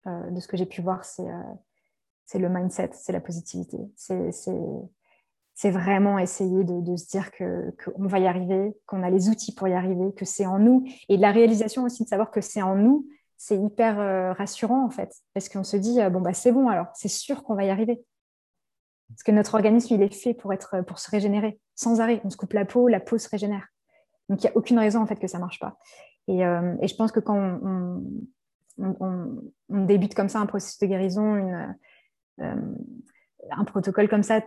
[0.06, 3.78] de ce que j'ai pu voir, c'est le mindset, c'est la positivité.
[3.96, 4.32] C'est
[5.56, 9.70] c'est vraiment essayer de, se dire qu'on va y arriver, qu'on a les outils pour
[9.70, 10.86] y arriver, que c'est en nous.
[11.08, 14.90] Et la réalisation aussi de savoir que c'est en nous, c'est hyper euh, rassurant en
[14.90, 17.64] fait, parce qu'on se dit, euh, bon, bah, c'est bon alors, c'est sûr qu'on va
[17.64, 18.04] y arriver.
[19.08, 20.54] Parce que notre organisme, il est fait pour,
[20.88, 22.22] pour se régénérer sans arrêt.
[22.26, 23.68] On se coupe la peau, la peau se régénère.
[24.28, 25.78] Donc, il n'y a aucune raison en fait que ça ne marche pas.
[26.28, 28.02] Et, euh, je pense que quand on,
[29.70, 31.74] débute comme ça un processus de guérison,
[33.52, 34.42] un protocole comme ça,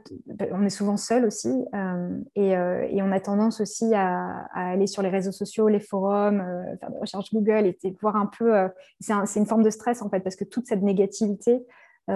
[0.52, 5.02] on est souvent seul aussi euh, euh, et, on a tendance aussi à, aller sur
[5.02, 8.52] les réseaux sociaux, les forums, euh, faire des recherches Google et, voir un peu.
[9.00, 11.60] c'est une forme de stress en fait parce que toute cette négativité.
[12.08, 12.12] il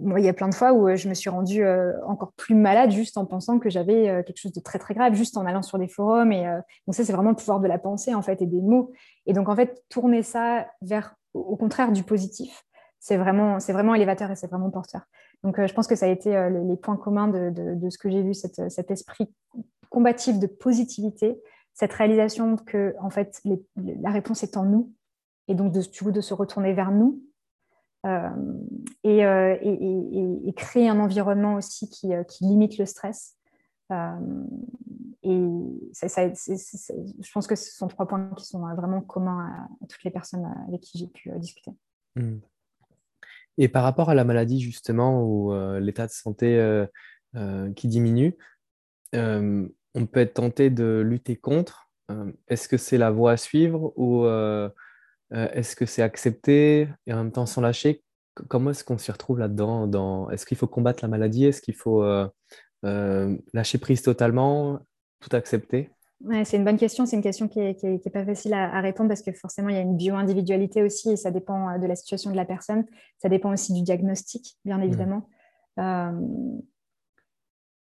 [0.00, 1.64] y a plein de fois où je me suis rendue
[2.06, 5.36] encore plus malade juste en pensant que j'avais quelque chose de très très grave, juste
[5.36, 6.32] en allant sur des forums.
[6.32, 6.44] Et
[6.86, 8.92] donc ça, c'est vraiment le pouvoir de la pensée en fait et des mots.
[9.26, 12.65] Et donc en fait, tourner ça vers au contraire du positif
[13.06, 15.02] c'est vraiment, c'est vraiment élévateur et c'est vraiment porteur.
[15.44, 18.10] Donc, euh, je pense que ça a été euh, les, points communs de, ce que
[18.10, 19.32] j'ai vu, cet esprit
[19.90, 21.40] combatif de positivité,
[21.72, 23.40] cette réalisation que, en fait,
[23.76, 24.92] la réponse est en nous,
[25.46, 27.22] et donc de, du coup, de se retourner vers nous.
[28.06, 28.28] Euh,
[29.04, 32.08] et, et, créer un environnement aussi qui,
[32.40, 33.36] limite le stress.
[33.92, 35.38] et
[36.02, 40.52] je pense que ce sont trois points qui sont vraiment communs à, toutes les personnes
[40.66, 41.70] avec qui j'ai pu discuter.
[42.16, 42.38] Mmh.
[43.58, 46.86] Et par rapport à la maladie, justement, ou euh, l'état de santé euh,
[47.36, 48.36] euh, qui diminue,
[49.14, 51.88] on peut être tenté de lutter contre.
[52.48, 54.26] est-ce que c'est la voie à suivre ou
[55.30, 58.04] est-ce que c'est accepter et en même temps sans lâcher?
[58.48, 60.28] Comment est-ce qu'on s'y retrouve là-dedans dans...
[60.28, 61.46] Est-ce qu'il faut combattre la maladie?
[61.46, 62.04] Est-ce qu'il faut
[62.82, 64.80] lâcher prise totalement
[65.20, 65.95] Tout accepter?
[66.44, 67.06] C'est une bonne question.
[67.06, 69.82] C'est une question qui n'est pas facile à, répondre parce que forcément, il y a
[69.82, 72.84] une bio-individualité aussi et ça dépend euh, de la situation de la personne.
[73.18, 75.28] Ça dépend aussi du diagnostic, bien évidemment.
[75.78, 76.12] Euh,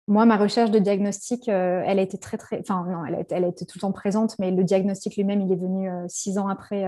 [0.06, 2.60] moi, ma recherche de diagnostic, euh, elle a été très, très.
[2.60, 5.40] Enfin, non, elle a, elle a, été tout le temps présente, mais le diagnostic lui-même,
[5.40, 6.84] il est venu six ans après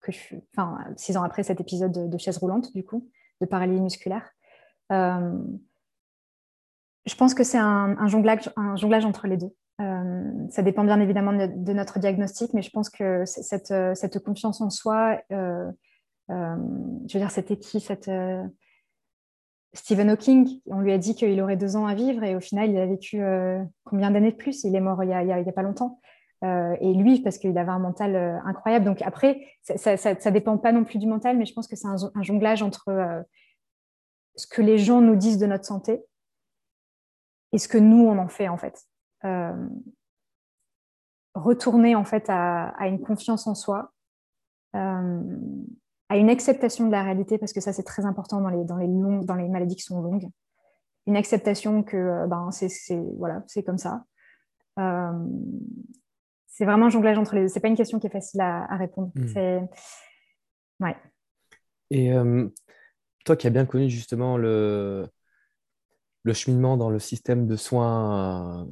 [0.00, 3.08] que je Enfin, six ans après cet épisode de, chaise roulante, du coup,
[3.40, 4.30] de paralysie musculaire.
[4.90, 5.34] je
[7.16, 9.52] pense que c'est un, jonglage, un jonglage entre les deux.
[9.82, 14.18] Euh, ça dépend bien évidemment de, notre diagnostic, mais je pense que cette, euh, cette
[14.20, 15.70] confiance en soi, euh,
[16.28, 17.84] je veux dire, c'était qui
[19.74, 22.70] Stephen Hawking, on lui a dit qu'il aurait deux ans à vivre et au final,
[22.70, 23.22] il a vécu
[23.84, 24.64] combien d'années de plus?
[24.64, 26.00] Il est mort il n'y a, a, pas longtemps.
[26.42, 28.84] et lui, parce qu'il avait un mental incroyable.
[28.84, 31.88] Donc après, ça ne dépend pas non plus du mental, mais je pense que c'est
[31.88, 33.24] un, un, jonglage entre
[34.36, 36.02] ce que les gens nous disent de notre santé
[37.52, 38.86] et ce que nous, on en fait en fait.
[39.24, 39.68] Euh,
[41.34, 43.92] retourner en fait à, une confiance en soi,
[44.76, 45.20] euh,
[46.10, 48.76] à une acceptation de la réalité, parce que ça c'est très important dans les, dans,
[48.76, 48.88] les
[49.24, 50.28] dans les maladies qui sont longues.
[51.06, 52.68] Une acceptation que euh, ben, c'est
[53.16, 54.04] voilà, comme ça.
[56.46, 57.48] c'est vraiment un jonglage entre les deux.
[57.48, 59.10] C'est pas une question qui est facile à, répondre.
[59.14, 59.66] Hmm.
[60.80, 60.96] Ouais.
[61.90, 62.12] Et
[63.24, 65.06] toi qui as bien connu justement le,
[66.24, 68.68] le cheminement dans le système de soins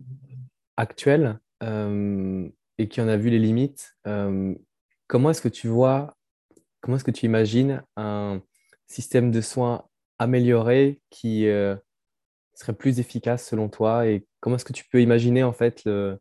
[0.76, 2.48] actuel euh,
[2.78, 4.54] et qui en a vu les limites, euh,
[5.06, 6.16] comment est-ce que tu vois,
[6.80, 8.40] comment est-ce que tu imagines un
[8.86, 9.84] système de soins
[10.18, 11.76] amélioré qui euh,
[12.54, 14.06] serait plus efficace selon toi?
[14.06, 16.18] Et comment est-ce que tu peux imaginer en fait le,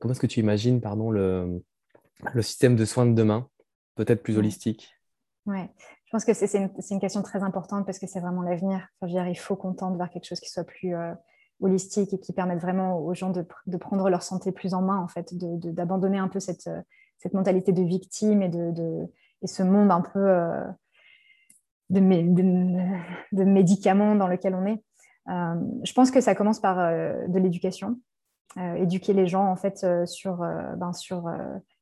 [0.00, 1.62] comment est-ce que tu imagines pardon le,
[2.34, 3.48] le système de soins de demain
[3.94, 4.96] peut-être plus holistique?
[5.46, 5.70] Ouais,
[6.10, 8.88] je pense que c'est une, question très importante parce que c'est vraiment l'avenir.
[9.00, 10.92] Enfin, il faut qu'on tente vers quelque chose qui soit plus,
[11.60, 15.08] holistiques et qui permettent vraiment aux gens de, prendre leur santé plus en main, en
[15.08, 16.70] fait, d'abandonner un peu cette,
[17.18, 19.08] cette, mentalité de victime et, de,
[19.42, 20.64] et ce monde un peu euh,
[21.90, 24.82] de, de, médicaments dans lequel on est.
[25.28, 25.54] Euh,
[25.84, 28.00] je pense que ça commence par euh, de l'éducation,
[28.76, 30.38] éduquer les gens en fait sur,
[30.76, 31.30] ben, sur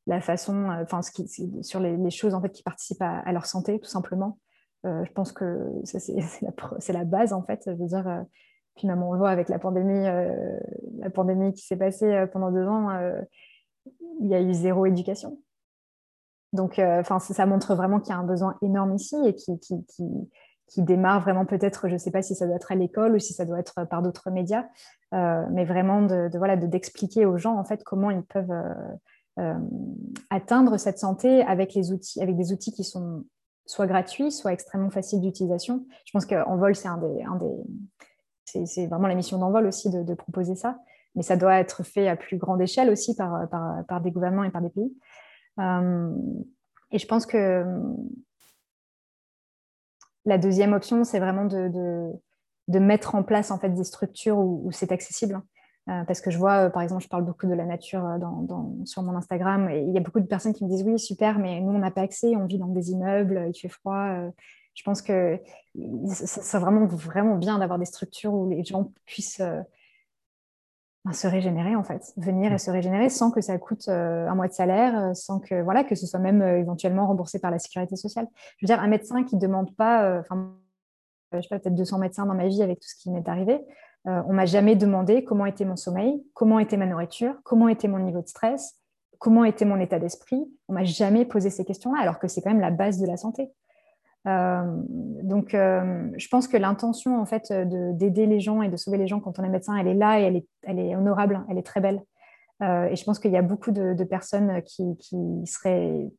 [0.09, 1.27] la façon, enfin, ce qui,
[1.63, 4.37] sur les, choses en fait qui participent à, leur santé, tout simplement.
[4.83, 7.61] je pense que c'est la, base, en fait.
[7.65, 8.25] Je veux dire,
[8.75, 10.05] puis même on voit avec la pandémie,
[10.97, 12.89] la pandémie qui s'est passée pendant deux ans,
[14.19, 15.39] il y a eu zéro éducation.
[16.53, 19.85] Donc, enfin, ça montre vraiment qu'il y a un besoin énorme ici et qui, qui,
[20.69, 23.19] qui démarre vraiment peut-être, je ne sais pas si ça doit être à l'école ou
[23.19, 24.65] si ça doit être par d'autres médias,
[25.13, 28.95] euh, mais vraiment de, voilà d'expliquer aux gens en fait comment ils peuvent euh, euh,
[30.29, 33.25] atteindre cette santé avec les outils, avec des outils qui sont
[33.65, 35.85] soit gratuits, soit extrêmement faciles d'utilisation.
[36.05, 40.79] Je pense qu'Envol c'est un des, vraiment la mission d'Envol aussi de, proposer ça,
[41.15, 44.43] mais ça doit être fait à plus grande échelle aussi par, par, par des gouvernements
[44.43, 44.91] et par des pays.
[45.59, 47.63] et je pense que
[50.25, 51.69] la deuxième option, c'est vraiment de,
[52.67, 55.41] de, mettre en place en fait, des structures où, c'est accessible.
[55.89, 58.85] Euh, parce que je vois, euh, par exemple, je parle beaucoup de la nature euh,
[58.85, 61.39] sur mon Instagram et il y a beaucoup de personnes qui me disent oui, super,
[61.39, 64.07] mais nous, on n'a pas accès, on vit dans des immeubles, il fait froid.
[64.75, 65.39] je pense que
[66.13, 69.41] c'est vraiment, vraiment bien d'avoir des structures où les gens puissent
[71.05, 74.47] ben, se régénérer en fait, venir et se régénérer sans que ça coûte un mois
[74.47, 78.27] de salaire, sans que voilà que ce soit même éventuellement remboursé par la sécurité sociale.
[78.57, 80.21] Je veux dire, un médecin qui ne demande pas,
[81.33, 83.59] je sais pas, peut-être 200 médecins dans ma vie avec tout ce qui m'est arrivé,
[84.05, 87.99] on m'a jamais demandé comment était mon sommeil, comment était ma nourriture, comment était mon
[87.99, 88.79] niveau de stress,
[89.19, 90.49] comment était mon état d'esprit.
[90.67, 93.17] On m'a jamais posé ces questions-là, alors que c'est quand même la base de la
[93.17, 93.51] santé.
[94.27, 94.63] Euh,
[95.23, 99.07] donc, euh, je pense que l'intention en fait d'aider les gens et de sauver les
[99.07, 101.81] gens quand on est médecin, elle est là et elle est, honorable, elle est très
[101.81, 102.03] belle.
[102.61, 104.97] Euh, et je pense qu'il y a beaucoup de, personnes qui,
[105.45, 106.09] seraient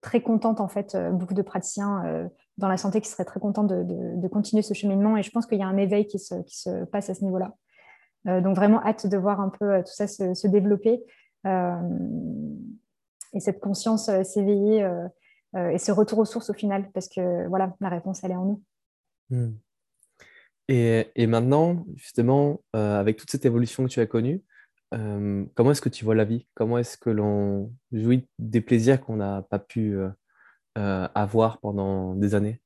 [0.00, 3.82] très contentes en fait, beaucoup de praticiens dans la santé qui seraient très contents de,
[3.84, 5.16] de, continuer ce cheminement.
[5.16, 7.24] Et je pense qu'il y a un éveil qui se, qui se passe à ce
[7.24, 7.54] niveau-là.
[8.40, 11.02] donc vraiment hâte de voir un peu tout ça se, se développer
[11.44, 14.86] et cette conscience s'éveiller
[15.54, 18.36] euh, et ce retour aux sources au final, parce que voilà, la réponse, elle est
[18.36, 18.62] en nous.
[19.30, 19.54] Hmm.
[20.68, 24.42] Et, et, maintenant, justement, euh, avec toute cette évolution que tu as connue,
[24.94, 26.46] euh, comment est-ce que tu vois la vie?
[26.54, 29.96] Comment est-ce que l'on jouit des plaisirs qu'on n'a pas pu
[30.74, 32.60] avoir pendant des années?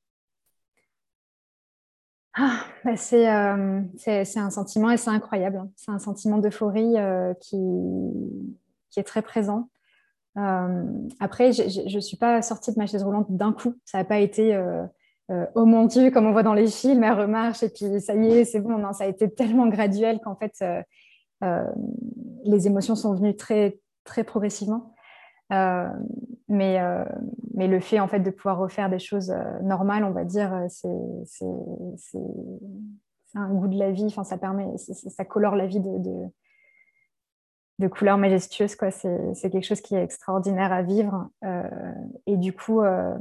[2.33, 3.25] Ah, bah c'est,
[3.97, 5.57] c'est, un sentiment et c'est incroyable.
[5.57, 5.69] Hein.
[5.75, 6.95] C'est un sentiment d'euphorie
[7.41, 7.57] qui,
[8.89, 9.69] qui est très présent.
[10.37, 10.83] Euh,
[11.19, 13.75] après, je ne suis pas sortie de ma chaise roulante d'un coup.
[13.85, 14.83] Ça n'a pas été euh,
[15.31, 18.15] euh, oh mon Dieu, comme on voit dans les films, elle remarche et puis ça
[18.15, 18.77] y est, c'est bon.
[18.77, 20.63] Non, ça a été tellement graduel qu'en fait,
[22.43, 24.93] les émotions sont venues très, très progressivement.
[25.49, 26.79] mais,
[27.57, 30.87] mais le fait en fait de pouvoir refaire des choses normales, on va dire, c'est
[33.33, 34.05] un goût de la vie.
[34.05, 35.81] Enfin, ça permet, ça colore la vie
[37.79, 38.75] de couleurs majestueuses.
[38.75, 38.91] Quoi.
[38.91, 41.29] C'est, quelque chose qui est extraordinaire à vivre.
[41.43, 41.63] Euh,
[42.27, 43.15] et, du coup, euh,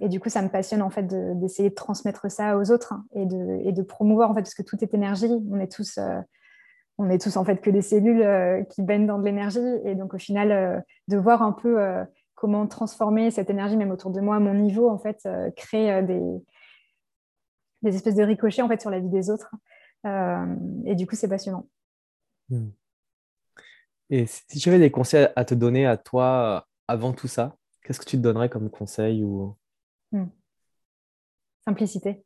[0.00, 1.06] et du coup, ça me passionne en fait
[1.38, 4.82] d'essayer de, transmettre ça aux autres hein, et, de, promouvoir en fait parce que tout
[4.82, 5.30] est énergie.
[5.50, 6.20] On est tous, euh,
[6.96, 9.60] on est tous en fait que des cellules qui baignent dans de l'énergie.
[9.84, 11.78] Et donc au final, de voir un peu
[12.42, 16.20] comment transformer cette énergie même autour de moi à mon niveau en fait, créer des,
[17.82, 19.54] des espèces de ricochets en fait sur la vie des autres.
[20.04, 21.68] et du coup, c'est passionnant.
[22.48, 22.70] Hmm.
[24.10, 27.56] Et si tu avais des conseils à te donner à toi euh, avant tout ça,
[27.82, 29.56] qu'est-ce que tu te donnerais comme conseil ou...
[30.12, 30.26] Hmm.
[31.64, 32.22] Simplicité.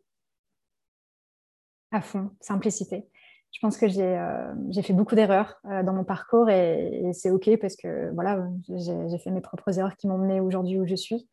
[1.93, 3.09] À fond, simplicité.
[3.57, 7.49] Je pense que j'ai euh, fait beaucoup d'erreurs euh, dans mon parcours et, c'est OK
[7.59, 11.27] parce que voilà, j'ai fait mes propres erreurs qui m'ont mené aujourd'hui où je suis.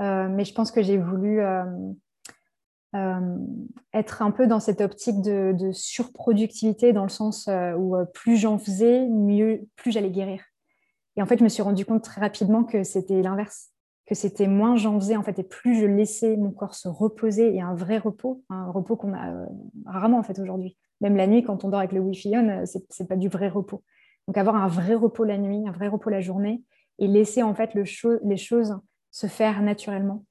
[0.00, 1.40] mais je pense que j'ai voulu
[2.94, 3.36] euh,
[3.92, 8.38] être un peu dans cette optique de, surproductivité dans le sens euh, où euh, plus
[8.38, 10.42] j'en faisais, mieux, plus j'allais guérir.
[11.16, 13.72] Et en fait, je me suis rendu compte très rapidement que c'était l'inverse,
[14.06, 17.54] que c'était moins j'en faisais en fait et plus je laissais mon corps se reposer
[17.54, 19.46] et un vrai repos, un repos qu'on a
[19.84, 20.78] rarement en fait aujourd'hui.
[21.00, 23.82] Même la nuit, quand on dort avec le wifi on, c'est pas du vrai repos.
[24.26, 26.62] Donc avoir un vrai repos la nuit, un vrai repos la journée
[26.98, 27.84] et laisser en fait le
[28.24, 28.76] les choses
[29.10, 30.24] se faire naturellement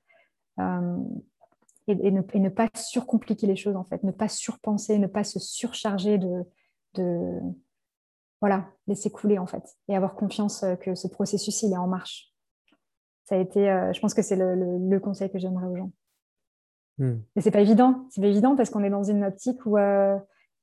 [1.87, 6.17] et, ne, pas surcompliquer les choses, en fait, ne pas surpenser, ne pas se surcharger
[6.17, 6.43] de,
[6.95, 7.39] de
[8.41, 11.87] voilà, laisser couler, en fait, et avoir confiance euh, que ce processus, il est en
[11.87, 12.33] marche.
[13.23, 15.91] Ça a été, euh, je pense que c'est le, conseil que j'aimerais aux gens.
[16.97, 17.19] Hmm.
[17.35, 20.17] Mais c'est pas évident, c'est pas évident parce qu'on est dans une optique où euh,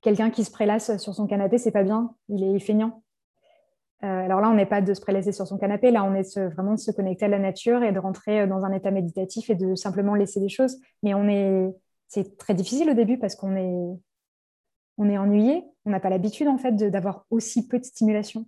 [0.05, 3.03] quelqu'un qui se prélasse sur son canapé, c'est pas bien, il est feignant.
[4.05, 6.39] Euh, alors là, on n'est pas de se prélasser sur son canapé, là, on est
[6.39, 9.49] vraiment de se connecter à la nature et de rentrer euh, dans un état méditatif
[9.49, 10.79] et de simplement laisser des choses.
[11.03, 11.75] Mais on est,
[12.07, 13.99] c'est très difficile au début parce qu'on est,
[14.99, 18.47] on est ennuyé, on n'a pas l'habitude en fait d'avoir aussi peu de stimulation.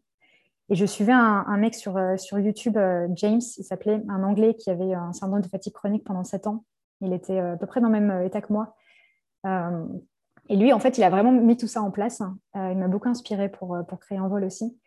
[0.69, 2.77] Et je suivais un, mec sur, euh, sur YouTube,
[3.15, 6.65] James, il s'appelait un Anglais qui avait un syndrome de fatigue chronique pendant 7 ans.
[7.01, 8.75] Il était à peu près dans le même état que moi.
[10.49, 12.23] Et lui, en fait, il a vraiment mis tout ça en place.
[12.55, 14.79] il m'a beaucoup inspiré pour, pour créer Envol aussi.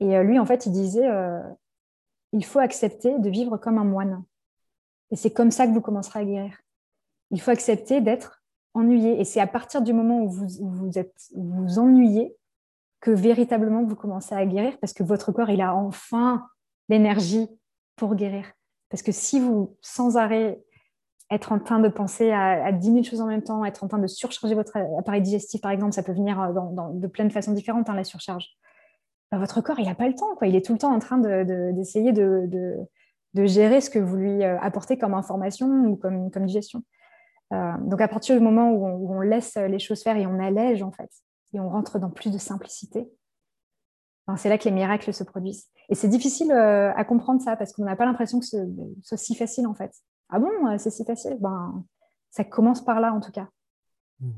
[0.00, 1.08] Et lui, en fait, il disait
[2.32, 4.24] il faut accepter de vivre comme un moine.
[5.10, 6.58] Et c'est comme ça que vous commencerez à guérir.
[7.30, 8.42] Il faut accepter d'être
[8.74, 9.20] ennuyé.
[9.20, 10.90] Et c'est à partir du moment où vous vous,
[11.34, 12.36] vous ennuyez
[13.00, 16.46] que véritablement vous commencez à guérir parce que votre corps, il a enfin
[16.88, 17.48] l'énergie
[17.96, 18.52] pour guérir.
[18.90, 20.62] Parce que si vous, sans arrêt,
[21.30, 23.98] être en train de penser à, 10 000 choses en même temps, être en train
[23.98, 26.52] de surcharger votre appareil digestif, par exemple, ça peut venir euh,
[26.94, 28.48] de plein de façons différentes, hein, la surcharge.
[29.30, 30.34] Bah, votre corps, il n'a pas le temps.
[30.36, 30.46] Quoi.
[30.46, 32.88] Il est tout le temps en train d'essayer de,
[33.34, 36.82] gérer ce que vous lui euh, apportez comme information ou comme, comme digestion.
[37.52, 40.82] Euh, donc, à partir du moment où on, laisse les choses faire et on allège,
[40.82, 41.10] en fait,
[41.52, 43.06] et on rentre dans plus de simplicité,
[44.26, 45.66] ben, c'est là que les miracles se produisent.
[45.90, 48.66] Et c'est difficile à comprendre ça parce qu'on n'a pas l'impression que ce
[49.02, 49.92] soit si facile, en fait.
[50.30, 51.84] Ah bon, c'est si facile ben,
[52.30, 53.48] Ça commence par là, en tout cas.
[54.20, 54.32] Hmm.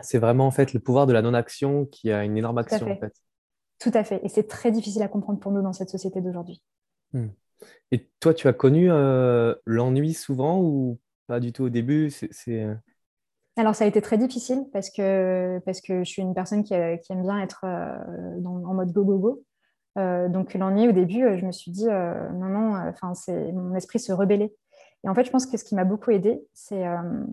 [0.00, 2.96] C'est vraiment, en fait, le pouvoir de la non-action qui a une énorme action, en
[2.96, 3.14] fait.
[3.78, 4.20] Tout à fait.
[4.24, 6.62] Et c'est très difficile à comprendre pour nous dans cette société d'aujourd'hui.
[7.12, 7.28] Hmm.
[7.90, 12.12] Et toi, tu as connu euh, l'ennui souvent ou pas du tout au début?
[12.48, 12.74] Euh,
[13.56, 16.74] Alors, ça a été très difficile parce que, parce que je suis une personne qui,
[16.74, 18.92] euh, aime bien être en mode
[19.96, 20.32] go-go-go.
[20.32, 24.12] donc, l'ennui, au début, je me suis dit, non, non, enfin, c'est mon esprit se
[24.12, 24.54] rebellait.
[25.04, 26.84] Et en fait, je pense que ce qui m'a beaucoup aidé, c'est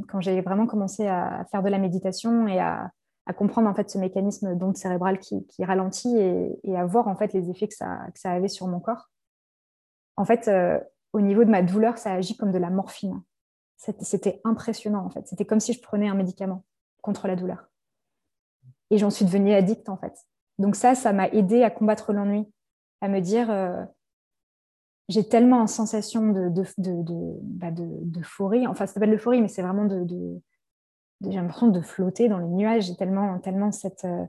[0.10, 2.92] quand j'ai vraiment commencé à faire de la méditation et à,
[3.38, 7.50] comprendre en fait ce mécanisme d'onde cérébrale qui, ralentit et, à voir en fait les
[7.50, 9.10] effets que ça, que ça avait sur mon corps.
[10.18, 10.52] En fait,
[11.14, 13.22] au niveau de ma douleur, ça agit comme de la morphine.
[13.78, 15.28] C'était impressionnant en fait.
[15.28, 16.64] C'était comme si je prenais un médicament
[17.02, 17.70] contre la douleur.
[18.92, 20.14] Et j'en suis devenue addict en fait.
[20.62, 22.46] Donc ça, ça m'a aidé à combattre l'ennui,
[23.02, 23.84] à me dire, euh,
[25.10, 28.68] j'ai tellement en sensation de, de, de, bah, d'euphorie.
[28.68, 30.06] Enfin, ça s'appelle l'euphorie, mais c'est vraiment de,
[31.28, 32.84] j'ai de flotter dans les nuages.
[32.86, 34.26] J'ai tellement, tellement cette, euh,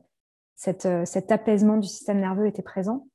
[0.86, 3.06] euh, cet apaisement du système nerveux était présent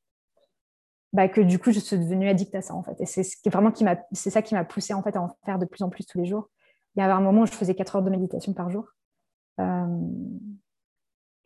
[1.12, 3.02] bah, que du coup, je suis devenue addict à ça, en fait.
[3.02, 3.74] Et c'est vraiment
[4.12, 6.20] c'est ça qui m'a poussée, en fait, à en faire de plus en plus tous
[6.20, 6.52] les jours.
[6.96, 8.86] Il y avait un moment où je faisais 4 heures de méditation par jour.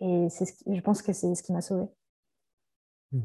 [0.01, 1.87] Et c'est ce je pense que c'est ce qui m'a sauvée.
[3.11, 3.21] Hmm.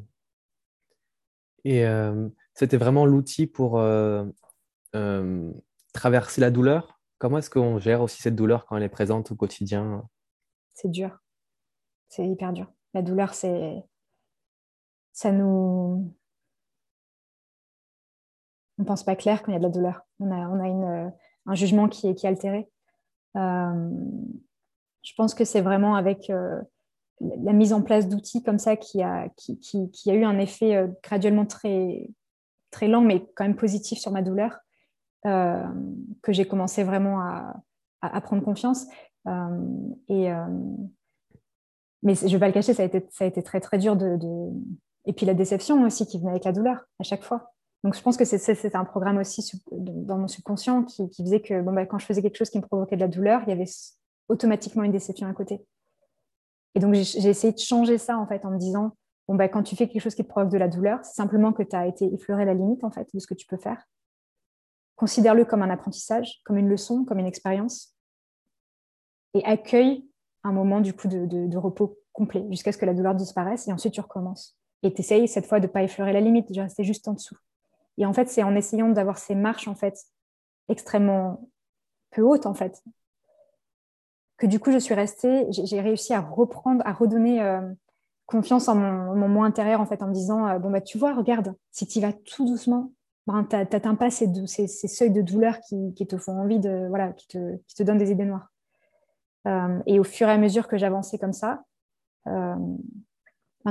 [1.65, 4.25] Et euh, c'était vraiment l'outil pour euh,
[5.93, 7.01] traverser la douleur?
[7.19, 10.09] Comment est-ce qu'on gère aussi cette douleur quand elle est présente au quotidien?
[10.75, 11.19] C'est dur.
[12.09, 12.71] C'est hyper dur.
[12.95, 13.83] La douleur, c'est
[15.13, 16.15] ça nous
[18.79, 20.03] on pense pas clair quand il y a de la douleur.
[20.21, 21.11] On a, on a une, euh,
[21.47, 22.69] un jugement qui est, qui est altéré.
[25.07, 26.61] Euh, je pense que c'est vraiment avec euh,
[27.21, 30.89] la mise en place d'outils comme ça qui a, qui, qui, qui eu un effet
[31.03, 32.11] graduellement très,
[32.71, 34.59] très lent, mais quand même positif sur ma douleur,
[35.25, 38.87] que j'ai commencé vraiment à, prendre confiance.
[40.09, 40.31] et,
[42.03, 44.19] mais je ne vais pas le cacher, ça a été, très très dur de.
[45.07, 47.53] Et puis la déception aussi qui venait avec la douleur à chaque fois.
[47.83, 51.73] Donc, je pense que c'est un programme aussi dans mon subconscient qui, faisait que bon,
[51.73, 53.67] bah, quand je faisais quelque chose qui me provoquait de la douleur, il y avait
[54.29, 55.65] automatiquement une déception à côté.
[56.75, 58.93] Et donc, j'ai essayé de changer ça en fait en me disant
[59.29, 61.53] bon, bah, quand tu fais quelque chose qui te provoque de la douleur, c'est simplement
[61.53, 63.83] que tu as été effleuré la limite en fait de ce que tu peux faire.
[64.97, 67.95] Considère-le comme un apprentissage, comme une leçon, comme une expérience.
[69.35, 70.09] Et accueille
[70.43, 73.93] un moment du coup de, repos complet jusqu'à ce que la douleur disparaisse et ensuite
[73.93, 74.57] tu recommences.
[74.83, 77.15] Et tu essayes cette fois de ne pas effleurer la limite, de rester juste en
[77.15, 77.37] dessous.
[77.99, 79.99] Et en fait, c'est en essayant d'avoir ces marches en fait
[80.69, 81.49] extrêmement
[82.11, 82.83] peu hautes en fait
[84.37, 87.61] que du coup je suis restée, j'ai réussi à reprendre, à redonner euh,
[88.27, 91.15] confiance en mon, moi intérieur en fait en me disant euh, bon bah tu vois
[91.15, 92.93] regarde si tu vas tout doucement
[93.27, 94.29] ben, tu n'atteins pas ces,
[94.67, 98.11] seuils de douleur qui, te font envie de voilà qui te, qui te donnent des
[98.11, 98.53] idées noires
[99.47, 101.63] euh, et au fur et à mesure que j'avançais comme ça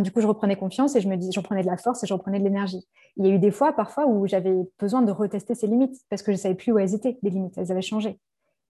[0.02, 2.08] du coup, je reprenais confiance et je me dis, j'en prenais de la force et
[2.08, 2.86] j'en prenais de l'énergie.
[3.18, 6.22] Il y a eu des fois, parfois, où j'avais besoin de retester ces limites parce
[6.22, 8.20] que je ne savais plus où elles étaient, les limites, elles avaient changé.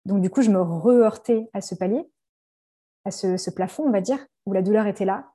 [0.06, 2.08] Donc, du coup, je me reheurtais à ce palier,
[3.06, 5.32] à ce, plafond, on va dire, où la douleur était là.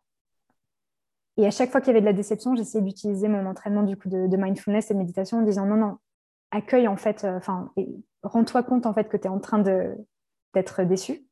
[1.36, 4.36] Et à chaque fois qu'il y avait de la déception, j'essayais d'utiliser mon entraînement de,
[4.36, 5.98] mindfulness et de méditation en disant non, non,
[6.50, 7.72] accueille en fait, euh, enfin,
[8.22, 11.24] rends-toi compte en fait que tu es en train d'être déçu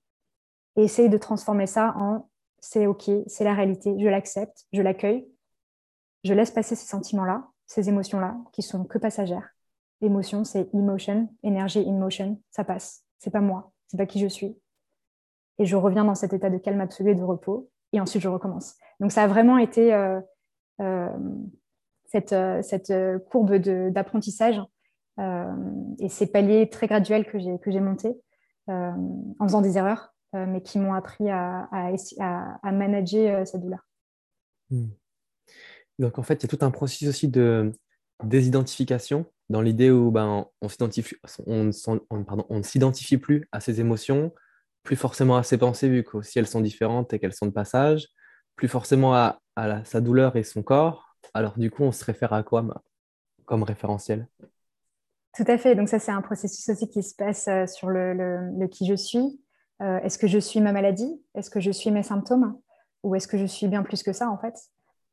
[0.76, 2.28] et essaye de transformer ça en
[2.60, 5.28] c'est OK, c'est la réalité, je l'accepte, je l'accueille,
[6.24, 9.50] je laisse passer ces sentiments-là, ces émotions-là, qui sont que passagères.
[10.00, 13.04] L'émotion, c'est emotion, énergie in motion, ça passe.
[13.18, 14.56] C'est pas moi, c'est pas qui je suis.
[15.58, 18.28] Et je reviens dans cet état de calme absolu et de repos, et ensuite je
[18.28, 18.76] recommence.
[19.00, 20.20] Donc ça a vraiment été euh,
[20.80, 21.08] euh,
[22.06, 24.60] cette, euh, courbe d'apprentissage
[25.98, 28.16] et ces paliers très graduels que j'ai montés
[28.68, 33.84] en faisant des erreurs, mais qui m'ont appris à, à, manager cette douleur.
[34.70, 34.90] Hmm.
[35.98, 37.72] Donc en fait, il y a tout un processus aussi de
[38.22, 44.32] désidentification dans l'idée où ben, on s'identifie, on, ne s'identifie plus à ses émotions,
[44.82, 48.08] plus forcément à ses pensées, vu que elles sont différentes et qu'elles sont de passage,
[48.56, 49.40] plus forcément à,
[49.84, 51.16] sa douleur et son corps.
[51.34, 52.64] Alors du coup, on se réfère à quoi
[53.44, 54.28] comme référentiel?
[55.36, 55.74] Tout à fait.
[55.74, 59.40] Donc ça, c'est un processus aussi qui se passe euh, sur le, qui je suis.
[59.80, 61.20] Euh, est-ce que je suis ma maladie?
[61.34, 62.58] Est-ce que je suis mes symptômes?
[63.02, 64.54] Ou est-ce que je suis bien plus que ça, en fait?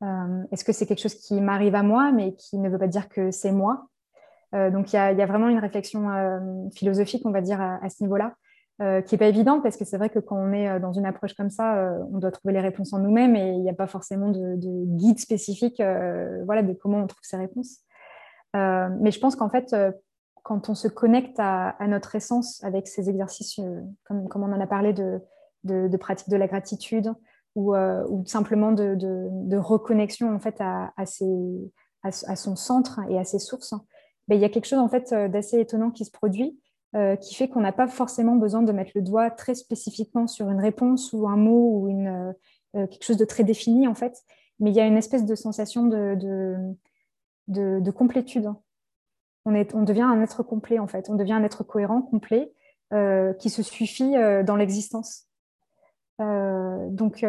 [0.02, 2.88] Euh, Est-ce que c'est quelque chose qui m'arrive à moi, mais qui ne veut pas
[2.88, 3.88] dire que c'est moi?
[4.52, 6.08] Donc il y, a vraiment une réflexion
[6.74, 8.32] philosophique, on va dire, à ce niveau-là.
[8.82, 10.92] Euh, qui n'est pas évident parce que c'est vrai que quand on est euh, dans
[10.92, 13.70] une approche comme ça, euh, on doit trouver les réponses en nous-mêmes et il n'y
[13.70, 14.54] a pas forcément de,
[14.96, 15.82] guide spécifique
[16.44, 17.80] voilà, de comment on trouve ces réponses.
[18.54, 19.74] mais je pense qu'en fait,
[20.42, 23.58] quand on se connecte à, notre essence avec ces exercices,
[24.04, 27.12] comme, on en a parlé de, pratique de la gratitude
[27.54, 27.74] ou,
[28.26, 33.74] simplement de, reconnexion en fait à, son centre et à ses sources,
[34.28, 36.58] ben, il y a quelque chose en fait d'assez étonnant qui se produit
[36.96, 40.48] euh, qui fait qu'on n'a pas forcément besoin de mettre le doigt très spécifiquement sur
[40.48, 42.32] une réponse ou un mot ou une, euh,
[42.76, 44.22] euh, quelque chose de très défini en fait,
[44.60, 46.16] mais il y a une espèce de sensation de,
[47.48, 48.50] de, complétude.
[49.44, 52.52] On, est, on, devient un être complet en fait, on devient un être cohérent, complet,
[53.38, 54.12] qui se suffit
[54.44, 55.26] dans l'existence.
[56.18, 57.26] donc,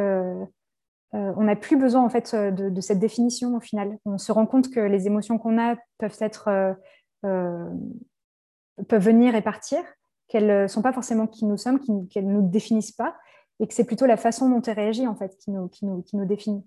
[1.14, 3.98] on n'a plus besoin en fait de, de, cette définition au final.
[4.06, 6.76] On se rend compte que les émotions qu'on a peuvent être
[7.22, 9.80] peuvent venir et partir,
[10.28, 11.80] qu'elles ne sont pas forcément qui nous sommes,
[12.10, 13.16] qu'elles ne nous définissent pas,
[13.60, 16.02] et que c'est plutôt la façon dont elles réagit en fait qui nous, qui nous,
[16.04, 16.64] qui nous définit.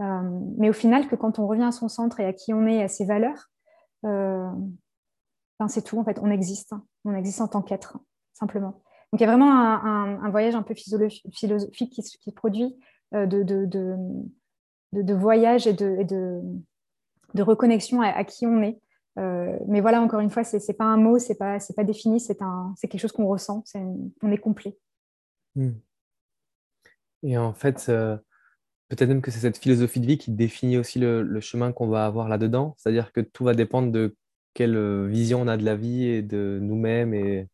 [0.00, 2.66] Euh, mais au final, que quand on revient à son centre et à qui on
[2.66, 3.50] est, à ses valeurs,
[4.04, 4.48] euh,
[5.58, 6.72] ben c'est tout en fait, on existe.
[7.04, 7.98] On existe en tant qu'être,
[8.32, 8.82] simplement.
[9.12, 13.42] Donc il y a vraiment un, voyage un peu philosophique qui, se produit euh, de,
[13.42, 13.96] de, de,
[14.92, 16.40] de, voyage et de, et de,
[17.34, 18.80] de reconnexion à, qui on est.
[19.18, 21.84] Euh, mais voilà, encore une fois, ce n'est pas un mot, ce n'est pas, pas
[21.84, 23.64] défini, c'est quelque chose qu'on ressent,
[24.22, 24.76] on est complet.
[25.56, 25.72] Hmm.
[27.22, 28.16] Et en fait, euh,
[28.88, 32.06] peut-être même que c'est cette philosophie de vie qui définit aussi le, chemin qu'on va
[32.06, 34.16] avoir là-dedans, c'est-à-dire que tout va dépendre de
[34.54, 37.48] quelle euh, vision on a de la vie et de nous-mêmes et,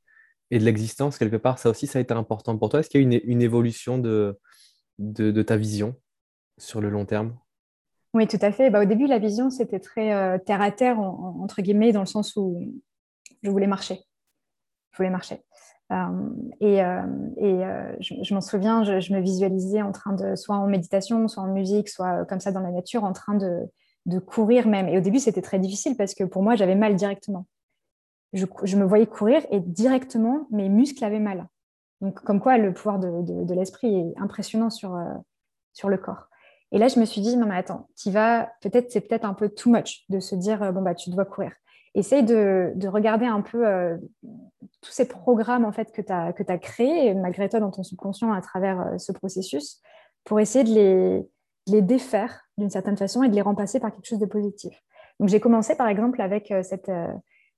[0.52, 1.58] de l'existence, quelque part.
[1.58, 2.80] Ça aussi, ça a été important pour toi.
[2.80, 3.98] Est-ce qu'il y a une, une évolution
[4.98, 5.94] de, ta vision
[6.58, 7.36] sur le long terme?
[8.14, 8.70] Oui, tout à fait.
[8.70, 12.06] Bah, au début, la vision, c'était très euh, terre à terre, entre guillemets, dans le
[12.06, 12.62] sens où
[13.42, 14.00] je voulais marcher.
[14.92, 15.42] Je voulais marcher.
[15.92, 16.30] Euh,
[16.60, 21.42] et, euh, je, m'en souviens, je, me visualisais en train de, soit en méditation, soit
[21.42, 24.88] en musique, soit comme ça dans la nature, en train de, courir même.
[24.88, 27.46] Et au début, c'était très difficile parce que pour moi, j'avais mal directement.
[28.32, 31.46] Je, me voyais courir et directement, mes muscles avaient mal.
[32.00, 34.98] Donc, comme quoi, le pouvoir de, de, de l'esprit est impressionnant sur,
[35.72, 36.28] sur le corps.
[36.72, 39.34] Et là, je me suis dit, non, mais attends, tu vas, peut-être, c'est peut-être un
[39.34, 41.52] peu too much de se dire, euh, bon, bah, tu dois courir.
[41.94, 43.96] Essaye de, regarder un peu euh,
[44.82, 48.32] tous ces programmes en fait, que tu as, as créés, malgré toi, dans ton subconscient
[48.32, 49.80] à travers euh, ce processus,
[50.24, 51.26] pour essayer de les,
[51.68, 54.82] les défaire d'une certaine façon et de les remplacer par quelque chose de positif.
[55.20, 56.90] Donc, j'ai commencé, par exemple, avec cette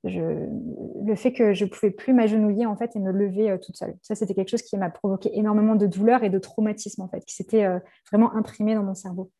[0.04, 3.96] le fait que je pouvais plus m'agenouiller en fait et me lever euh, toute seule.
[4.02, 7.24] Ça, c'était quelque chose qui m'a provoqué énormément de douleur et de traumatisme en fait,
[7.24, 7.78] qui s'était euh,
[8.10, 9.30] vraiment imprimé dans mon cerveau.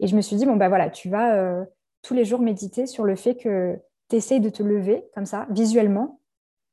[0.00, 1.64] Et je me suis dit, bon, bah voilà, tu vas euh,
[2.02, 5.46] tous les jours méditer sur le fait que tu essayes de te lever comme ça,
[5.50, 6.20] visuellement,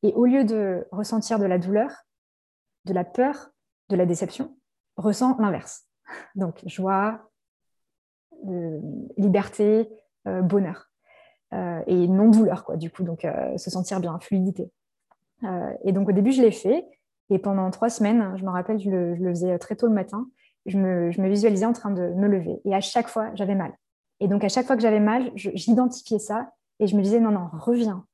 [0.02, 1.92] et au lieu de ressentir de la douleur,
[2.86, 3.52] de la peur,
[3.90, 4.58] de la déception,
[4.96, 5.86] ressens l'inverse.
[6.36, 7.30] Donc, joie,
[9.18, 9.90] liberté,
[10.26, 10.87] bonheur.
[11.54, 14.70] Euh, et non-douleur, quoi, du coup, donc euh, se sentir bien, fluidité.
[15.44, 16.86] Euh, et donc au début, je l'ai fait,
[17.30, 20.28] et pendant trois semaines, je me rappelle, je le, faisais très tôt le matin,
[20.66, 23.56] je me, je me, visualisais en train de me lever, et à chaque fois, j'avais
[23.56, 23.72] mal.
[24.20, 27.32] Et donc à chaque fois que j'avais mal, j'identifiais ça, et je me disais, non,
[27.32, 28.06] non, reviens,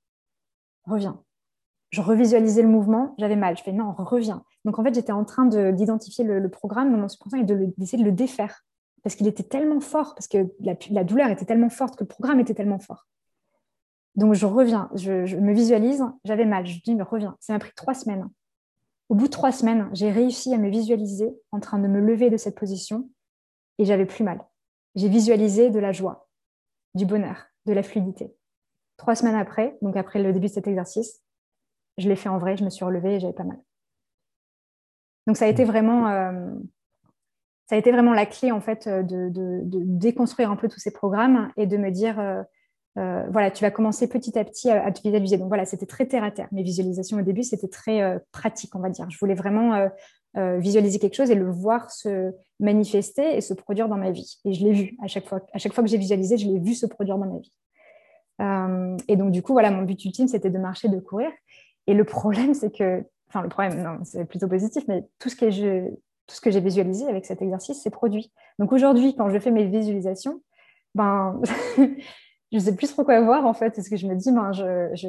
[0.86, 1.20] reviens.
[1.90, 3.56] Je revisualisais le mouvement, j'avais mal.
[3.56, 4.44] Je fais, non, reviens.
[4.66, 8.08] Donc en fait, j'étais en train d'identifier le, programme dans mon subconscient et d'essayer de,
[8.08, 8.64] le défaire
[9.04, 12.08] parce qu'il était tellement fort, parce que la, la, douleur était tellement forte, que le
[12.08, 13.06] programme était tellement fort.
[14.16, 17.36] Donc je reviens, je, me visualise, j'avais mal, je dis mais reviens.
[17.40, 18.30] Ça m'a pris trois semaines.
[19.10, 22.30] Au bout de trois semaines, j'ai réussi à me visualiser en train de me lever
[22.30, 23.10] de cette position
[23.80, 24.46] et j'avais plus mal.
[24.96, 26.28] J'ai visualisé de la joie,
[26.94, 28.36] du bonheur, de la fluidité.
[28.98, 31.24] Trois semaines après, donc après le début de cet exercice,
[31.98, 33.60] je l'ai fait en vrai, je me suis relevée et j'avais pas mal.
[35.26, 36.52] Donc ça a été vraiment, euh,
[37.68, 39.32] ça a été vraiment la clé en fait de,
[39.64, 42.44] déconstruire un peu tous ces programmes et de me dire euh,
[42.96, 45.38] voilà, tu vas commencer petit à petit à, te visualiser.
[45.38, 46.48] Donc voilà, c'était très terre à terre.
[46.52, 49.10] Mes visualisations au début, c'était très pratique, on va dire.
[49.10, 49.90] Je voulais vraiment
[50.36, 54.40] visualiser quelque chose et le voir se manifester et se produire dans ma vie.
[54.46, 55.42] Et je l'ai vu à chaque fois.
[55.54, 57.54] À chaque fois que j'ai visualisé, je l'ai vu se produire dans ma vie.
[59.08, 61.32] et donc du coup, voilà, mon but ultime, c'était de marcher, de courir.
[61.88, 65.36] Et le problème, c'est que, enfin le problème, non, c'est plutôt positif, mais tout ce
[65.36, 65.90] que je,
[66.28, 68.32] tout ce que j'ai visualisé avec cet exercice s'est produit.
[68.60, 70.42] Donc aujourd'hui, quand je fais mes visualisations,
[70.96, 71.42] ben,
[72.54, 74.54] je ne sais plus trop quoi voir en fait, parce que je me dis, ben,
[74.54, 75.08] je,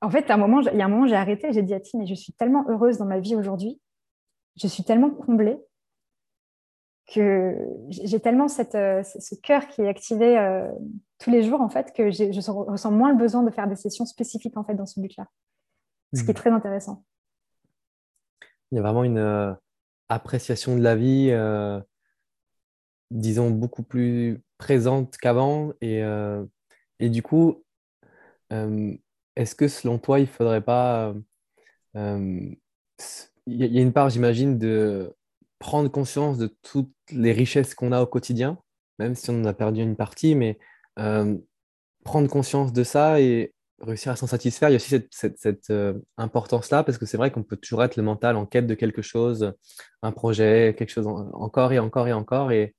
[0.00, 1.80] en fait, à un moment, il y a un moment, j'ai arrêté, j'ai dit à
[1.80, 3.80] Tim, mais je suis tellement heureuse dans ma vie aujourd'hui,
[4.56, 5.58] je suis tellement comblée
[7.12, 7.56] que
[7.88, 10.70] j'ai tellement cette, euh, ce cœur qui est activé euh,
[11.18, 14.06] tous les jours en fait que je ressens moins le besoin de faire des sessions
[14.06, 15.26] spécifiques en fait dans ce but-là,
[16.14, 16.36] ce qui est hmm.
[16.36, 17.04] très intéressant.
[18.70, 19.52] Il y a vraiment une, euh,
[20.12, 21.80] appréciation de la vie, euh,
[23.10, 25.72] disons, beaucoup plus présente qu'avant.
[25.80, 26.44] Et, euh,
[27.00, 27.64] et du coup,
[28.52, 28.94] euh,
[29.34, 31.14] est-ce que selon toi, il faudrait pas...
[31.94, 32.56] Il
[33.46, 35.14] y, a une part, j'imagine, de
[35.58, 38.56] prendre conscience de toutes les richesses qu'on a au quotidien,
[39.00, 40.58] même si on en a perdu une partie, mais
[42.04, 43.52] prendre conscience de ça et
[43.82, 44.68] réussir à s'en satisfaire.
[44.68, 47.96] Il y a aussi cette, euh, importance-là, parce que c'est vrai qu'on peut toujours être
[47.96, 49.52] le mental en quête de quelque chose,
[50.02, 52.52] un projet, quelque chose encore et encore et encore.
[52.52, 52.74] Et,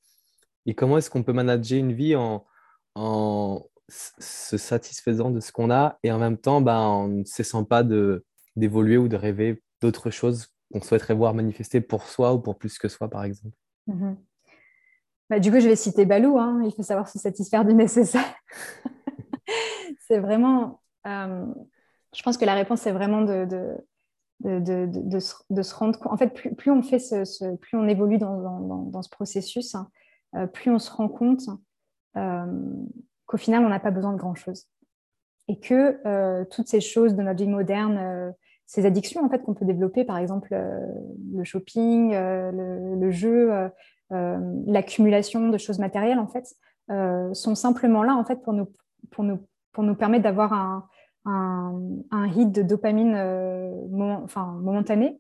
[0.66, 2.46] et comment est-ce qu'on peut manager une vie en,
[2.96, 7.64] en se satisfaisant de ce qu'on a et en même temps ben, en ne cessant
[7.64, 7.84] pas
[8.56, 12.78] d'évoluer ou de rêver d'autres choses qu'on souhaiterait voir manifester pour soi ou pour plus
[12.80, 13.56] que soi, par exemple?
[13.88, 14.16] Mm-hmm.
[15.30, 16.40] bah, Du coup, je vais citer Balou.
[16.40, 16.62] Hein.
[16.66, 18.34] Il faut savoir se satisfaire du nécessaire.
[20.08, 21.46] c'est vraiment euh,
[22.16, 26.14] je pense que la réponse, c'est vraiment de, de, de, de, se rendre compte.
[26.14, 29.90] En fait, plus, on fait ce, plus on évolue dans, dans, ce processus, hein,
[30.52, 31.48] plus on se rend compte
[32.18, 32.46] euh,
[33.26, 34.68] qu'au final, on n'a pas besoin de grand-chose.
[35.50, 38.34] Et que toutes ces choses de notre vie moderne,
[38.66, 43.52] ces addictions en fait qu'on peut développer, par exemple le shopping, le, jeu,
[44.10, 46.56] l'accumulation de choses matérielles, en fait,
[47.34, 48.70] sont simplement là en fait pour nous,
[49.12, 50.88] pour nous, pour nous permettre d'avoir un,
[51.26, 53.72] un, hit de dopamine euh,
[54.24, 55.20] enfin, momentané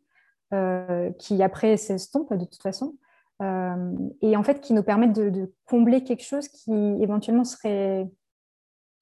[0.53, 2.95] euh, qui après s'estompe de toute façon.
[3.41, 6.71] Euh, et en fait qui nous permettent de, combler quelque chose qui
[7.01, 8.07] éventuellement serait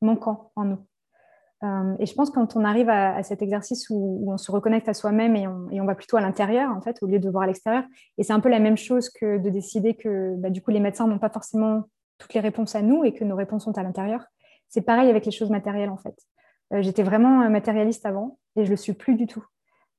[0.02, 0.88] manquant en nous.
[2.00, 4.94] et je pense que quand on arrive à, cet exercice où, on se reconnecte à
[4.94, 7.84] soi-même et on, va plutôt à l'intérieur, en fait, au lieu de voir à l'extérieur,
[8.18, 10.80] et c'est un peu la même chose que de décider que bah, du coup les
[10.80, 11.84] médecins n'ont pas forcément
[12.18, 14.26] toutes les réponses à nous et que nos réponses sont à l'intérieur.
[14.70, 16.16] C'est pareil avec les choses matérielles en fait.
[16.74, 19.46] Euh, j'étais vraiment matérialiste avant et je le suis plus du tout.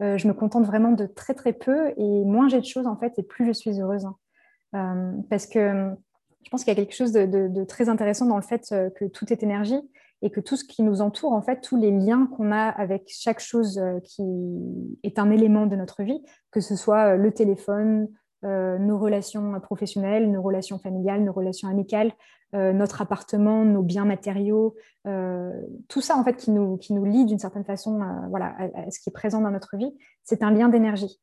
[0.03, 2.97] Euh, je me contente vraiment de très très peu et moins j'ai de choses en
[2.97, 4.05] fait et plus je suis heureuse.
[4.05, 4.17] Hein.
[4.75, 5.91] Euh, parce que
[6.45, 9.33] je pense qu'il y a quelque chose de, très intéressant dans le fait que tout
[9.33, 9.81] est énergie
[10.23, 13.05] et que tout ce qui nous entoure, en fait, tous les liens qu'on a avec
[13.09, 14.23] chaque chose qui
[15.03, 16.21] est un élément de notre vie,
[16.51, 18.09] que ce soit le téléphone,
[18.43, 22.13] nos relations professionnelles, nos relations familiales, nos relations amicales,
[22.55, 25.51] euh, notre appartement, nos biens matériaux, euh,
[25.89, 28.91] tout ça en fait qui nous, qui nous lie d'une certaine façon euh, voilà, à,
[28.91, 29.91] ce qui est présent dans notre vie,
[30.23, 31.19] c'est un lien d'énergie.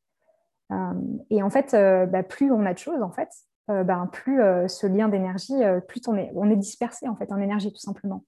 [1.30, 3.30] Et en fait, bah, plus on a de choses, en fait,
[3.68, 5.56] bah, plus ce lien d'énergie,
[5.88, 8.24] plus on est, on est dispersé en fait en énergie tout simplement.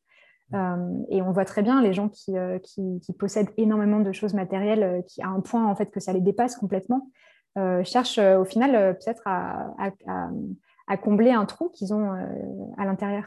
[0.54, 2.34] et on voit très bien les gens qui,
[3.02, 6.22] qui, possèdent énormément de choses matérielles, qui à un point en fait que ça les
[6.22, 7.10] dépasse complètement,
[7.84, 9.68] cherchent au final peut-être à,
[10.92, 12.26] à combler un trou qu'ils ont euh,
[12.78, 13.26] à l'intérieur.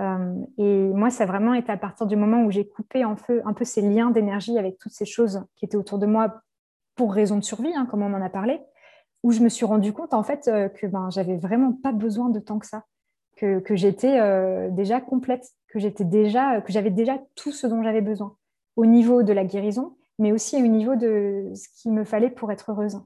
[0.00, 3.16] Euh, et moi, ça a vraiment été à partir du moment où j'ai coupé en
[3.16, 6.42] feu un peu ces liens d'énergie avec toutes ces choses qui étaient autour de moi
[6.96, 8.60] pour raison de survie, hein, comme on en a parlé,
[9.22, 12.30] où je me suis rendu compte en fait euh, que ben, j'avais vraiment pas besoin
[12.30, 12.84] de tant que ça,
[13.36, 14.18] que, que j'étais
[14.70, 18.34] déjà complète, que j'étais déjà, que j'avais déjà tout ce dont j'avais besoin
[18.76, 22.52] au niveau de la guérison, mais aussi au niveau de ce qu'il me fallait pour
[22.52, 23.00] être heureuse.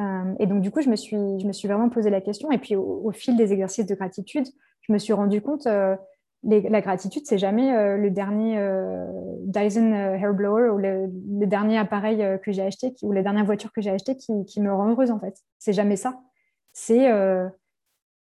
[0.00, 2.50] Euh, et donc, du coup, je me, suis, je me suis vraiment posé la question.
[2.50, 4.46] Et puis, au, fil des exercices de gratitude,
[4.80, 5.66] je me suis rendu compte,
[6.46, 8.58] euh, la gratitude, c'est jamais euh, le dernier
[9.42, 11.08] Dyson Hair Blower ou le,
[11.46, 14.72] dernier appareil que j'ai acheté ou la dernière voiture que j'ai achetée qui, qui, me
[14.72, 15.36] rend heureuse, en fait.
[15.58, 16.20] C'est jamais ça.
[16.72, 17.08] C'est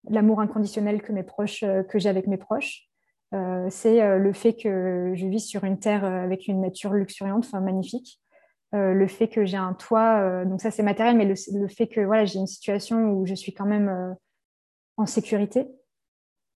[0.08, 2.88] l'amour inconditionnel que, mes que j'ai avec mes proches.
[3.68, 8.20] c'est le fait que je vis sur une terre avec une nature luxuriante, enfin magnifique.
[8.74, 11.86] Euh, le fait que j'ai un toit, euh, donc ça c'est matériel, mais le, fait
[11.86, 14.12] que voilà, j'ai une situation où je suis quand même euh,
[14.96, 15.68] en sécurité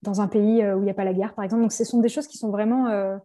[0.03, 1.62] dans un pays où il n'y a pas la guerre, par exemple.
[1.62, 3.18] Donc ce sont des choses qui sont vraiment,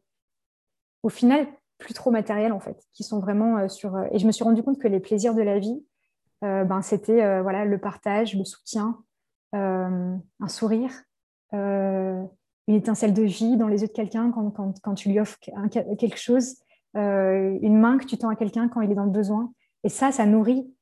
[1.04, 1.48] au final,
[1.78, 3.98] plus trop matérielles en fait, qui sont vraiment sur.
[4.12, 5.86] et je me suis rendu compte que les plaisirs de la vie,
[6.42, 9.04] ben, c'était voilà, le partage, le soutien,
[9.54, 10.92] un sourire,
[11.52, 16.56] une étincelle de vie dans les yeux de quelqu'un quand, tu lui offres quelque chose,
[16.96, 19.54] une main que tu tends à quelqu'un quand il est dans le besoin.
[19.84, 20.74] Et ça, ça nourrit,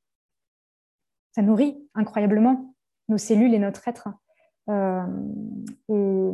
[1.34, 2.76] ça nourrit incroyablement
[3.08, 4.10] nos cellules et notre être.
[5.89, 6.32] Et,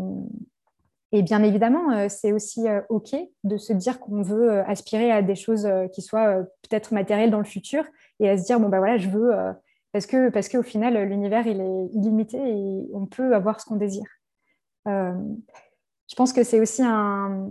[1.14, 5.12] et bien évidemment, euh, c'est aussi euh, OK de se dire qu'on veut euh, aspirer
[5.12, 7.86] à des choses qui soient peut-être matérielles dans le futur
[8.20, 9.32] et à se dire, bon, bah voilà, je veux,
[9.94, 13.78] parce qu'au parce qu'au final, l'univers, il est illimité et on peut avoir ce qu'on
[13.78, 14.08] désire.
[14.86, 17.50] je pense que c'est aussi un,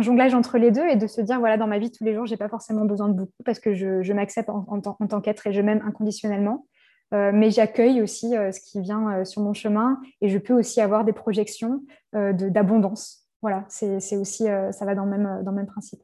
[0.00, 2.26] jonglage entre les deux et de se dire, voilà, dans ma vie tous les jours,
[2.26, 5.52] je n'ai pas forcément besoin de beaucoup parce que je, m'accepte en, tant qu'être et
[5.52, 6.66] je m'aime inconditionnellement.
[7.14, 10.52] Euh, mais j'accueille aussi euh, ce qui vient euh, sur mon chemin et je peux
[10.52, 11.82] aussi avoir des projections
[12.12, 13.26] d'abondance.
[13.40, 16.02] Voilà, c'est aussi, ça va dans le même, dans le même principe.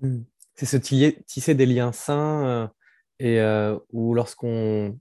[0.00, 0.22] Hmm.
[0.54, 2.70] C'est ce tisser des liens sains
[3.20, 3.40] et
[3.92, 4.98] où lorsqu'on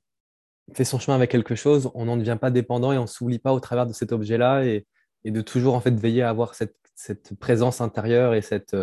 [0.73, 3.39] fait son chemin avec quelque chose, on n'en devient pas dépendant et on ne s'oublie
[3.39, 4.85] pas au travers de cet objet-là et,
[5.25, 8.75] et, de toujours en fait veiller à avoir cette, cette présence intérieure et cet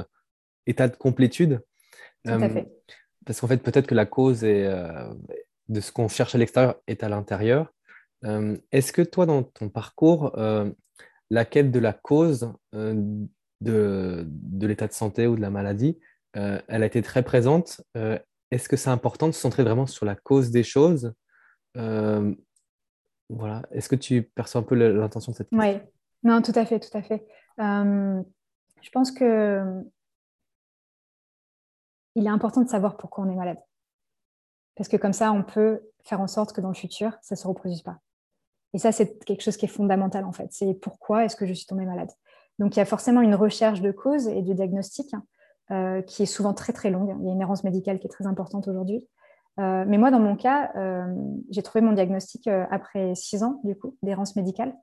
[0.66, 1.60] état de complétude.
[2.24, 2.68] Tout à fait.
[3.24, 4.68] Parce qu'en fait, peut-être que la cause est,
[5.70, 7.72] de ce qu'on cherche à l'extérieur est à l'intérieur.
[8.24, 10.70] Euh, est-ce que toi, dans ton parcours, euh,
[11.30, 12.94] la quête de la cause euh,
[13.60, 15.98] de, de l'état de santé ou de la maladie,
[16.32, 17.80] elle a été très présente.
[18.52, 21.12] Est-ce que c'est important de se centrer vraiment sur la cause des choses
[21.74, 23.62] voilà.
[23.70, 25.68] Est-ce que tu perçois un peu l'intention de cette question?
[25.68, 25.80] Oui,
[26.22, 27.24] non, tout à fait, tout à fait.
[27.58, 29.82] je pense que
[32.14, 33.58] il est important de savoir pourquoi on est malade.
[34.80, 37.36] Parce que comme ça, on peut faire en sorte que dans le futur, ça ne
[37.36, 37.98] se reproduise pas.
[38.72, 40.46] Et ça, c'est quelque chose qui est fondamental en fait.
[40.52, 42.08] C'est pourquoi est-ce que je suis tombée malade?
[42.58, 45.14] Donc il y a forcément une recherche de cause et de diagnostic
[45.70, 47.14] euh, qui est souvent très très longue.
[47.20, 49.06] Il y a une errance médicale qui est très importante aujourd'hui.
[49.58, 51.14] Euh, mais moi, dans mon cas, euh,
[51.50, 54.74] j'ai trouvé mon diagnostic après six ans du coup d'errance médicale.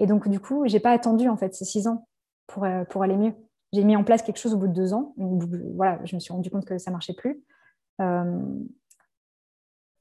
[0.00, 2.08] Et donc du coup, j'ai pas attendu en fait ces six ans
[2.46, 3.34] pour, pour aller mieux.
[3.74, 5.12] J'ai mis en place quelque chose au bout de deux ans.
[5.76, 7.44] voilà, je me suis rendu compte que ça marchait plus.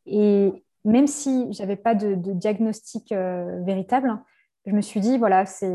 [0.06, 0.52] Et
[0.84, 4.18] même si j'avais pas de, diagnostic euh, véritable,
[4.66, 5.68] je me suis dit, voilà, c'est,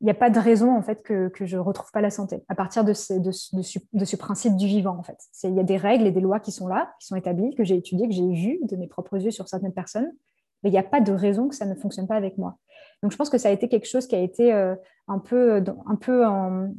[0.00, 2.10] il n'y a pas de raison en fait que, que je ne retrouve pas la
[2.10, 3.30] santé à partir de ce, de,
[3.92, 5.18] de, ce principe du vivant en fait.
[5.42, 7.64] Il y a des règles et des lois qui sont là, qui sont établies, que
[7.64, 10.12] j'ai étudiées, que j'ai vues de mes propres yeux sur certaines personnes,
[10.62, 12.58] mais il n'y a pas de raison que ça ne fonctionne pas avec moi.
[13.02, 14.76] Donc je pense que ça a été quelque chose qui a été euh,
[15.08, 16.72] un peu, un peu en,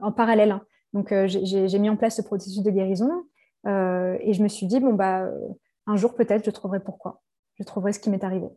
[0.00, 0.52] en parallèle.
[0.52, 0.62] Hein.
[0.92, 3.24] Donc euh, j'ai mis en place ce processus de guérison
[3.66, 5.48] euh, et je me suis dit, bon, bah, euh,
[5.86, 7.22] un jour peut-être, je trouverai pourquoi.
[7.58, 8.48] Je trouverai ce qui m'est arrivé.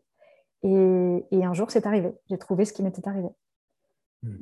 [0.63, 2.11] Et, et, un jour, c'est arrivé.
[2.29, 3.29] J'ai trouvé ce qui m'était arrivé.
[4.23, 4.37] Hmm.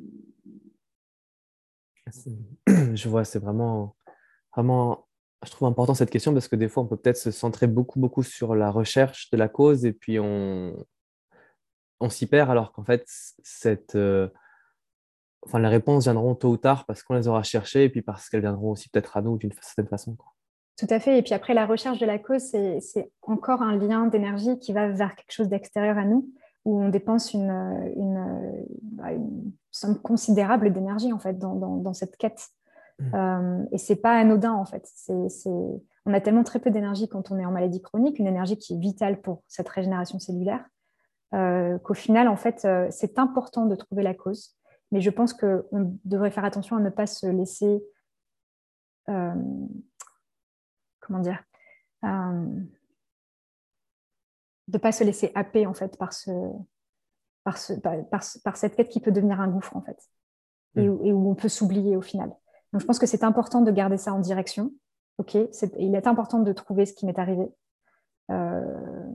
[2.94, 3.96] Je vois, c'est vraiment,
[4.54, 5.06] vraiment,
[5.44, 7.98] je trouve important cette question parce que des fois, on peut peut-être se centrer beaucoup,
[7.98, 10.86] beaucoup sur la recherche de la cause et puis on,
[12.00, 13.04] on s'y perd alors qu'en fait,
[13.42, 14.28] cette, euh,
[15.42, 18.28] enfin, les réponses viendront tôt ou tard parce qu'on les aura cherchées et puis parce
[18.28, 20.16] qu'elles viendront aussi peut-être à nous d'une certaine façon.
[20.78, 21.18] Tout à fait.
[21.18, 24.88] Et puis après, la recherche de la cause, c'est encore un lien d'énergie qui va
[24.88, 26.28] vers quelque chose d'extérieur à nous,
[26.64, 27.50] où on dépense une,
[27.96, 29.08] une, bah,
[29.70, 32.48] somme considérable d'énergie en fait dans, dans, cette quête.
[32.98, 33.14] Mmh.
[33.14, 34.86] Euh, et c'est pas anodin en fait.
[36.06, 38.74] On a tellement très peu d'énergie quand on est en maladie chronique, une énergie qui
[38.74, 40.64] est vitale pour cette régénération cellulaire,
[41.34, 44.56] euh, qu'au final, en fait, euh, c'est important de trouver la cause.
[44.92, 47.82] Mais je pense qu'on devrait faire attention à ne pas se laisser
[49.08, 49.34] euh,
[51.06, 51.42] comment dire,
[52.04, 52.46] euh,
[54.68, 56.30] de ne pas se laisser happer en fait par, ce,
[57.44, 59.98] par, ce, par, cette quête qui peut devenir un gouffre en fait,
[60.76, 60.90] et, mm.
[60.90, 62.30] où, on peut s'oublier au final.
[62.72, 64.72] Donc je pense que c'est important de garder ça en direction.
[65.18, 65.34] Ok,
[65.78, 67.46] il est important de trouver ce qui m'est arrivé,
[68.30, 69.10] euh,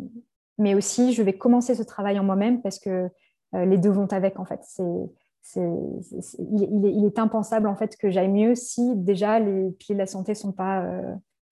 [0.57, 3.09] mais aussi je vais commencer ce travail en moi-même parce que
[3.53, 4.61] euh, les deux vont avec en fait.
[4.63, 4.81] C'est
[5.55, 9.99] il, est, il, est, impensable en fait que j'aille mieux si déjà les pieds de
[9.99, 10.85] la santé sont pas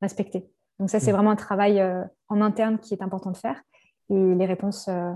[0.02, 0.50] respecter.
[0.80, 1.16] Donc ça, c'est mm.
[1.16, 3.62] vraiment un travail euh, en interne qui est important de faire.
[4.10, 5.12] Et les réponses, euh,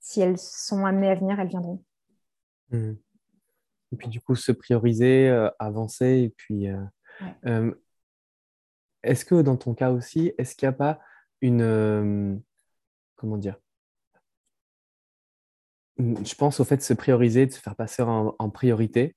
[0.00, 1.84] si elles sont amenées à venir, elles viendront.
[2.70, 2.92] Mm.
[3.92, 6.06] Et puis du coup, se prioriser, euh, avancer.
[6.06, 6.66] Et puis,
[9.02, 11.00] est-ce que dans ton cas aussi, est-ce qu'il n'y a pas
[11.40, 12.40] une...
[13.16, 13.56] comment dire
[15.98, 19.16] Je pense au fait de se prioriser, de se faire passer en, en priorité.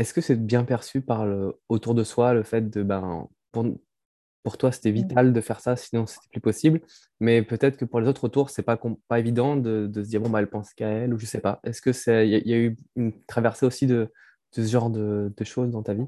[0.00, 4.56] Est-ce que c'est bien perçu par le, autour de soi le fait de ben, pour,
[4.56, 4.94] toi c'était mmh.
[4.94, 6.80] vital de faire ça, sinon c'était plus possible,
[7.20, 10.30] mais peut-être que pour les autres autour c'est pas pas évident de, se dire bon
[10.30, 11.60] bah elle pense qu'à elle ou je sais pas.
[11.64, 14.10] Est-ce que c'est il y, a eu une traversée aussi de,
[14.52, 16.06] ce genre de, choses dans ta vie?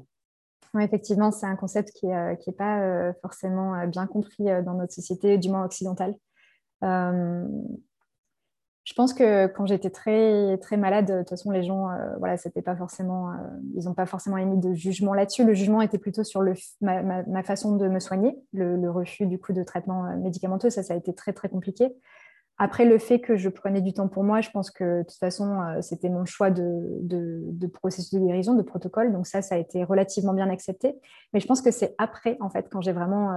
[0.73, 4.73] Oui, effectivement, c'est un concept qui n'est euh, pas euh, forcément euh, bien compris dans
[4.73, 6.15] notre société, du moins occidentale.
[8.83, 12.35] Je pense que quand j'étais très très malade, de toute façon les gens, euh, voilà,
[12.35, 13.35] c'était pas forcément, euh,
[13.75, 15.45] ils n'ont pas forcément émis de jugement là-dessus.
[15.45, 19.53] Le jugement était plutôt sur le, ma, façon de me soigner, le, refus du coup
[19.53, 20.69] de traitement euh, médicamenteux.
[20.69, 21.95] Ça, ça a été très très compliqué.
[22.57, 25.17] Après, le fait que je prenais du temps pour moi, je pense que de toute
[25.17, 29.11] façon, c'était mon choix de, de, processus de guérison, de protocole.
[29.11, 30.93] Donc ça, ça a été relativement bien accepté.
[31.33, 33.35] Mais je pense que c'est après, en fait, quand j'ai vraiment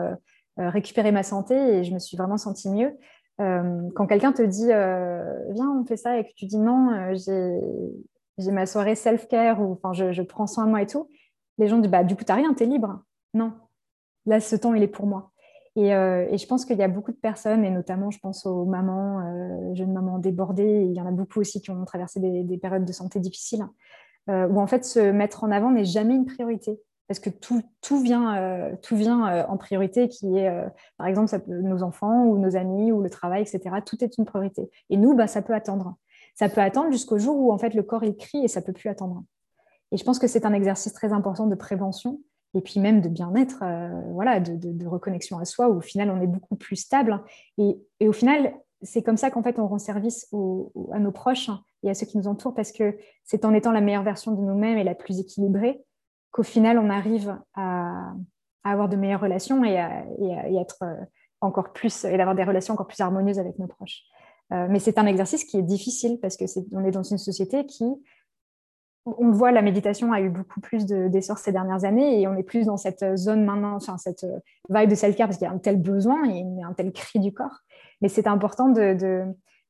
[0.58, 2.92] récupéré ma santé et je me suis vraiment sentie mieux,
[3.40, 6.90] euh, quand quelqu'un te dit euh, viens, on fait ça et que tu dis non,
[6.90, 7.14] euh,
[8.38, 11.08] j'ai ma soirée self-care ou enfin, je, prends soin de moi et tout,
[11.58, 13.02] les gens disent bah, du coup, tu n'as rien, tu es libre.
[13.34, 13.52] Non,
[14.24, 15.32] là, ce temps, il est pour moi.
[15.78, 19.74] Et, je pense qu'il y a beaucoup de personnes, et notamment, je pense aux mamans,
[19.74, 22.86] jeunes mamans débordées, il y en a beaucoup aussi qui ont traversé des, des périodes
[22.86, 23.66] de santé difficiles,
[24.28, 28.00] où en fait, se mettre en avant n'est jamais une priorité parce que tout, tout
[28.00, 30.66] vient, euh, tout vient euh, en priorité, qui est, euh,
[30.98, 33.76] par exemple, nos enfants ou nos amis ou le travail, etc.
[33.84, 34.68] Tout est une priorité.
[34.90, 35.96] Et nous, bah, ça peut attendre.
[36.34, 38.72] Ça peut attendre jusqu'au jour où, en fait, le corps, il crie et ça peut
[38.72, 39.22] plus attendre.
[39.92, 42.20] Et je pense que c'est un exercice très important de prévention
[42.54, 43.62] et puis même de bien-être,
[44.12, 47.22] voilà, de, de, reconnexion à soi, où au final, on est beaucoup plus stable.
[47.58, 50.26] Et, et au final, c'est comme ça qu'en fait, on rend service
[50.92, 51.50] à nos proches
[51.82, 54.40] et à ceux qui nous entourent, parce que c'est en étant la meilleure version de
[54.40, 55.84] nous-mêmes et la plus équilibrée
[56.36, 58.12] qu'au final, on arrive à,
[58.62, 60.04] avoir de meilleures relations et à,
[60.60, 60.94] être euh,
[61.40, 64.02] encore plus, et d'avoir des relations encore plus harmonieuses avec nos proches.
[64.52, 67.18] Euh, mais c'est un exercice qui est difficile parce que est, on est dans une
[67.18, 67.86] société qui,
[69.06, 72.42] on voit, la méditation a eu beaucoup plus d'essor ces dernières années et on est
[72.42, 75.54] plus dans cette zone maintenant, enfin cette euh, vibe de self-care parce qu'il y a
[75.54, 77.62] un tel besoin et un tel cri du corps.
[78.02, 78.94] Mais c'est important de,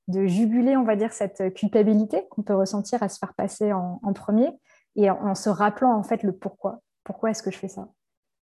[0.09, 4.13] de, juguler, on va dire, cette culpabilité qu'on peut ressentir à se faire passer en
[4.15, 4.51] premier
[4.97, 6.81] et en, se rappelant en fait le pourquoi.
[7.05, 7.89] Pourquoi est-ce que je fais ça?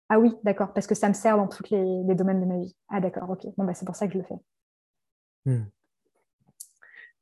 [0.08, 2.76] Ah oui, d'accord, parce que ça me sert dans tous les, domaines de ma vie.
[2.88, 3.46] Ah d'accord, ok.
[3.56, 4.34] Bon, bah, c'est pour ça que je le fais.
[5.46, 5.64] Hmm.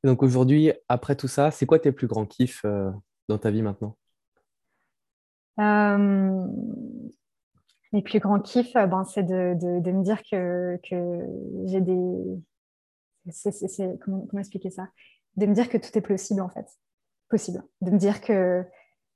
[0.03, 2.91] Donc aujourd'hui, après tout ça, c'est quoi tes plus grands kiffs euh,
[3.29, 3.97] dans ta vie maintenant?
[5.59, 6.47] Euh,
[7.93, 11.25] Mes plus grands kiffs, euh, ben, c'est de, de, me dire que, que
[11.65, 12.41] j'ai des...
[14.01, 14.89] Comment, comment expliquer ça?
[15.37, 16.65] De me dire que tout est possible en fait.
[17.29, 17.63] Possible.
[17.81, 18.65] De me dire que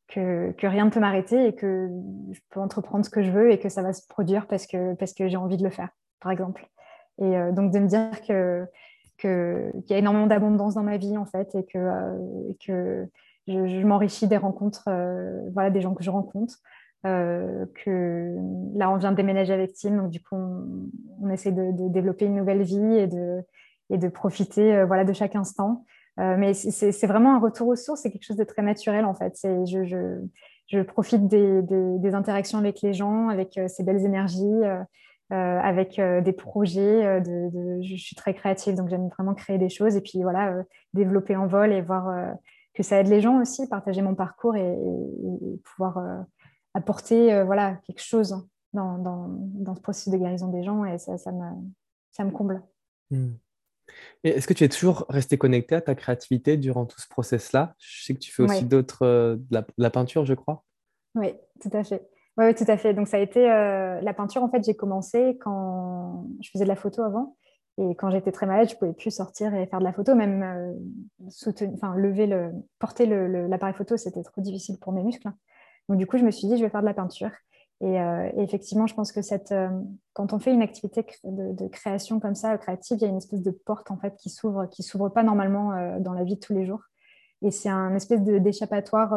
[0.08, 1.89] que, rien ne peut m'arrêter et que
[2.32, 4.93] je peux entreprendre ce que je veux et que ça va se produire parce que,
[4.95, 5.89] parce que j'ai envie de le faire,
[6.20, 6.68] par exemple.
[7.20, 8.66] Et euh, donc de me dire que
[9.18, 13.08] qu'il y a énormément d'abondance dans ma vie en fait et que, euh, que
[13.47, 16.58] je, m'enrichis des rencontres, euh, voilà, des gens que je rencontre.
[17.03, 18.36] que
[18.76, 22.36] là on vient de déménager avec Tim, donc du coup on, essaie de, développer une
[22.36, 23.41] nouvelle vie et de,
[23.89, 25.86] et de profiter voilà, de chaque instant.
[26.20, 29.13] Euh, mais c'est vraiment un retour aux sources, c'est quelque chose de très naturel en
[29.13, 29.38] fait.
[29.43, 34.84] Je, profite des, interactions avec les gens, avec euh, ces belles énergies, euh,
[35.30, 37.22] avec des projets.
[37.26, 40.63] Je suis très créative, donc j'aime vraiment créer des choses et puis voilà,
[40.93, 42.36] développer en vol et voir
[42.74, 44.78] que ça aide les gens aussi, partager mon parcours et,
[45.63, 45.99] pouvoir
[46.74, 52.61] apporter voilà, quelque chose dans, ce processus de guérison des gens et ça, me, comble.
[53.11, 53.34] Mmh
[54.23, 57.73] est-ce que tu es toujours resté connecté à ta créativité durant tout ce process-là?
[57.77, 60.63] Je sais que tu fais aussi d'autres, euh, de, la, peinture, je crois.
[61.15, 62.07] Oui, tout à fait.
[62.38, 62.93] Oui, tout à fait.
[62.93, 64.43] Donc, ça a été euh, la peinture.
[64.43, 67.38] En fait, j'ai commencé quand je faisais de la photo avant.
[67.77, 70.15] Et quand j'étais très malade, je ne pouvais plus sortir et faire de la photo,
[70.15, 70.73] même euh,
[71.73, 75.29] enfin, lever le, porter l'appareil photo, c'était trop difficile pour mes muscles.
[75.89, 77.32] Donc, du coup, je me suis dit, je vais faire de la peinture.
[77.84, 79.70] Euh, et, effectivement, je pense que cette, euh,
[80.14, 83.42] quand on fait une activité de, création comme ça, créative, il y a une espèce
[83.42, 86.39] de porte en fait qui s'ouvre, qui s'ouvre pas normalement euh, dans la vie de
[86.39, 86.82] tous les jours.
[87.42, 89.10] Et c'est un espèce d'échappatoire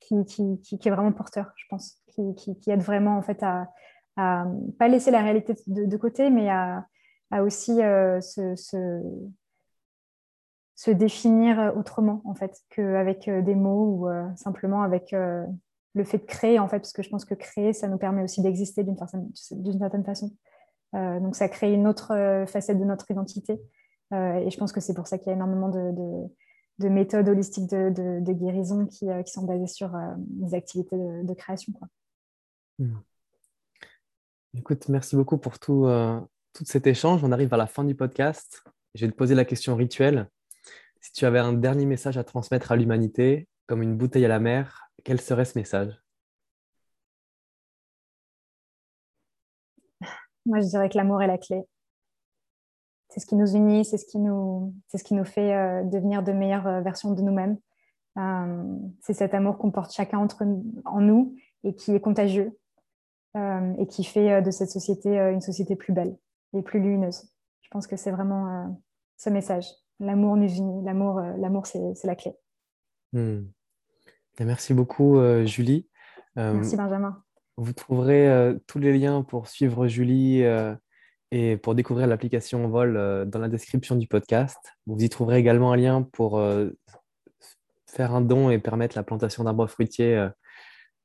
[0.00, 2.02] qui, est vraiment porteur, je pense,
[2.36, 3.70] qui, aide vraiment en fait à,
[4.16, 4.46] à
[4.78, 6.84] pas laisser la réalité de, côté, mais à,
[7.40, 8.96] aussi se
[10.76, 15.46] se définir autrement en fait qu'avec euh, des mots ou euh, simplement avec euh,
[15.94, 18.22] le fait de créer en fait parce que je pense que créer ça nous permet
[18.22, 20.32] aussi d'exister d'une certaine, façon
[20.92, 23.54] donc ça crée une autre facette de notre identité
[24.12, 28.32] et je pense que c'est pour ça qu'il y a énormément de, méthodes holistiques de,
[28.32, 31.88] guérison qui, sont basées sur des activités de, création quoi.
[32.78, 32.98] Hmm.
[34.56, 35.88] Écoute, merci beaucoup pour tout,
[36.52, 37.24] tout cet échange.
[37.24, 38.62] On arrive à la fin du podcast.
[38.94, 40.28] Je vais te poser la question rituelle.
[41.04, 44.40] Si tu avais un dernier message à transmettre à l'humanité, comme une bouteille à la
[44.40, 46.02] mer, quel serait ce message?
[50.46, 51.60] Moi, je dirais que l'amour est la clé.
[53.10, 54.72] C'est ce qui nous unit, c'est ce qui nous,
[55.26, 57.58] fait euh, devenir de meilleures euh, versions de nous-mêmes.
[58.16, 60.42] Euh, c'est cet amour qu'on porte chacun entre,
[60.86, 62.58] en nous et qui est contagieux
[63.36, 66.16] et qui fait de cette société une société plus belle
[66.52, 67.28] et plus lumineuse.
[67.62, 68.78] Je pense que c'est vraiment
[69.16, 69.66] ce message.
[70.04, 70.84] L'amour nous unit.
[70.84, 72.32] L'amour, l'amour c'est la clé.
[73.12, 73.42] Hmm.
[74.40, 75.88] Merci beaucoup, Julie.
[76.36, 77.22] Merci, Benjamin.
[77.56, 80.42] Vous trouverez tous les liens pour suivre Julie
[81.30, 84.58] et pour découvrir l'application Vol dans la description du podcast.
[84.86, 86.42] Vous y trouverez également un lien pour
[87.86, 90.28] faire un don et permettre la plantation d'arbres fruitiers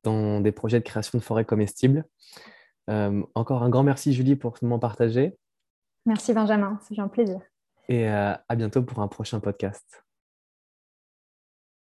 [0.03, 2.05] dans des projets de création de forêts comestibles.
[2.87, 5.37] encore un grand merci, Julie, pour ce moment partagé.
[6.05, 6.79] Merci, Benjamin.
[6.81, 7.39] C'est un plaisir.
[7.89, 10.05] Et à bientôt pour un prochain podcast.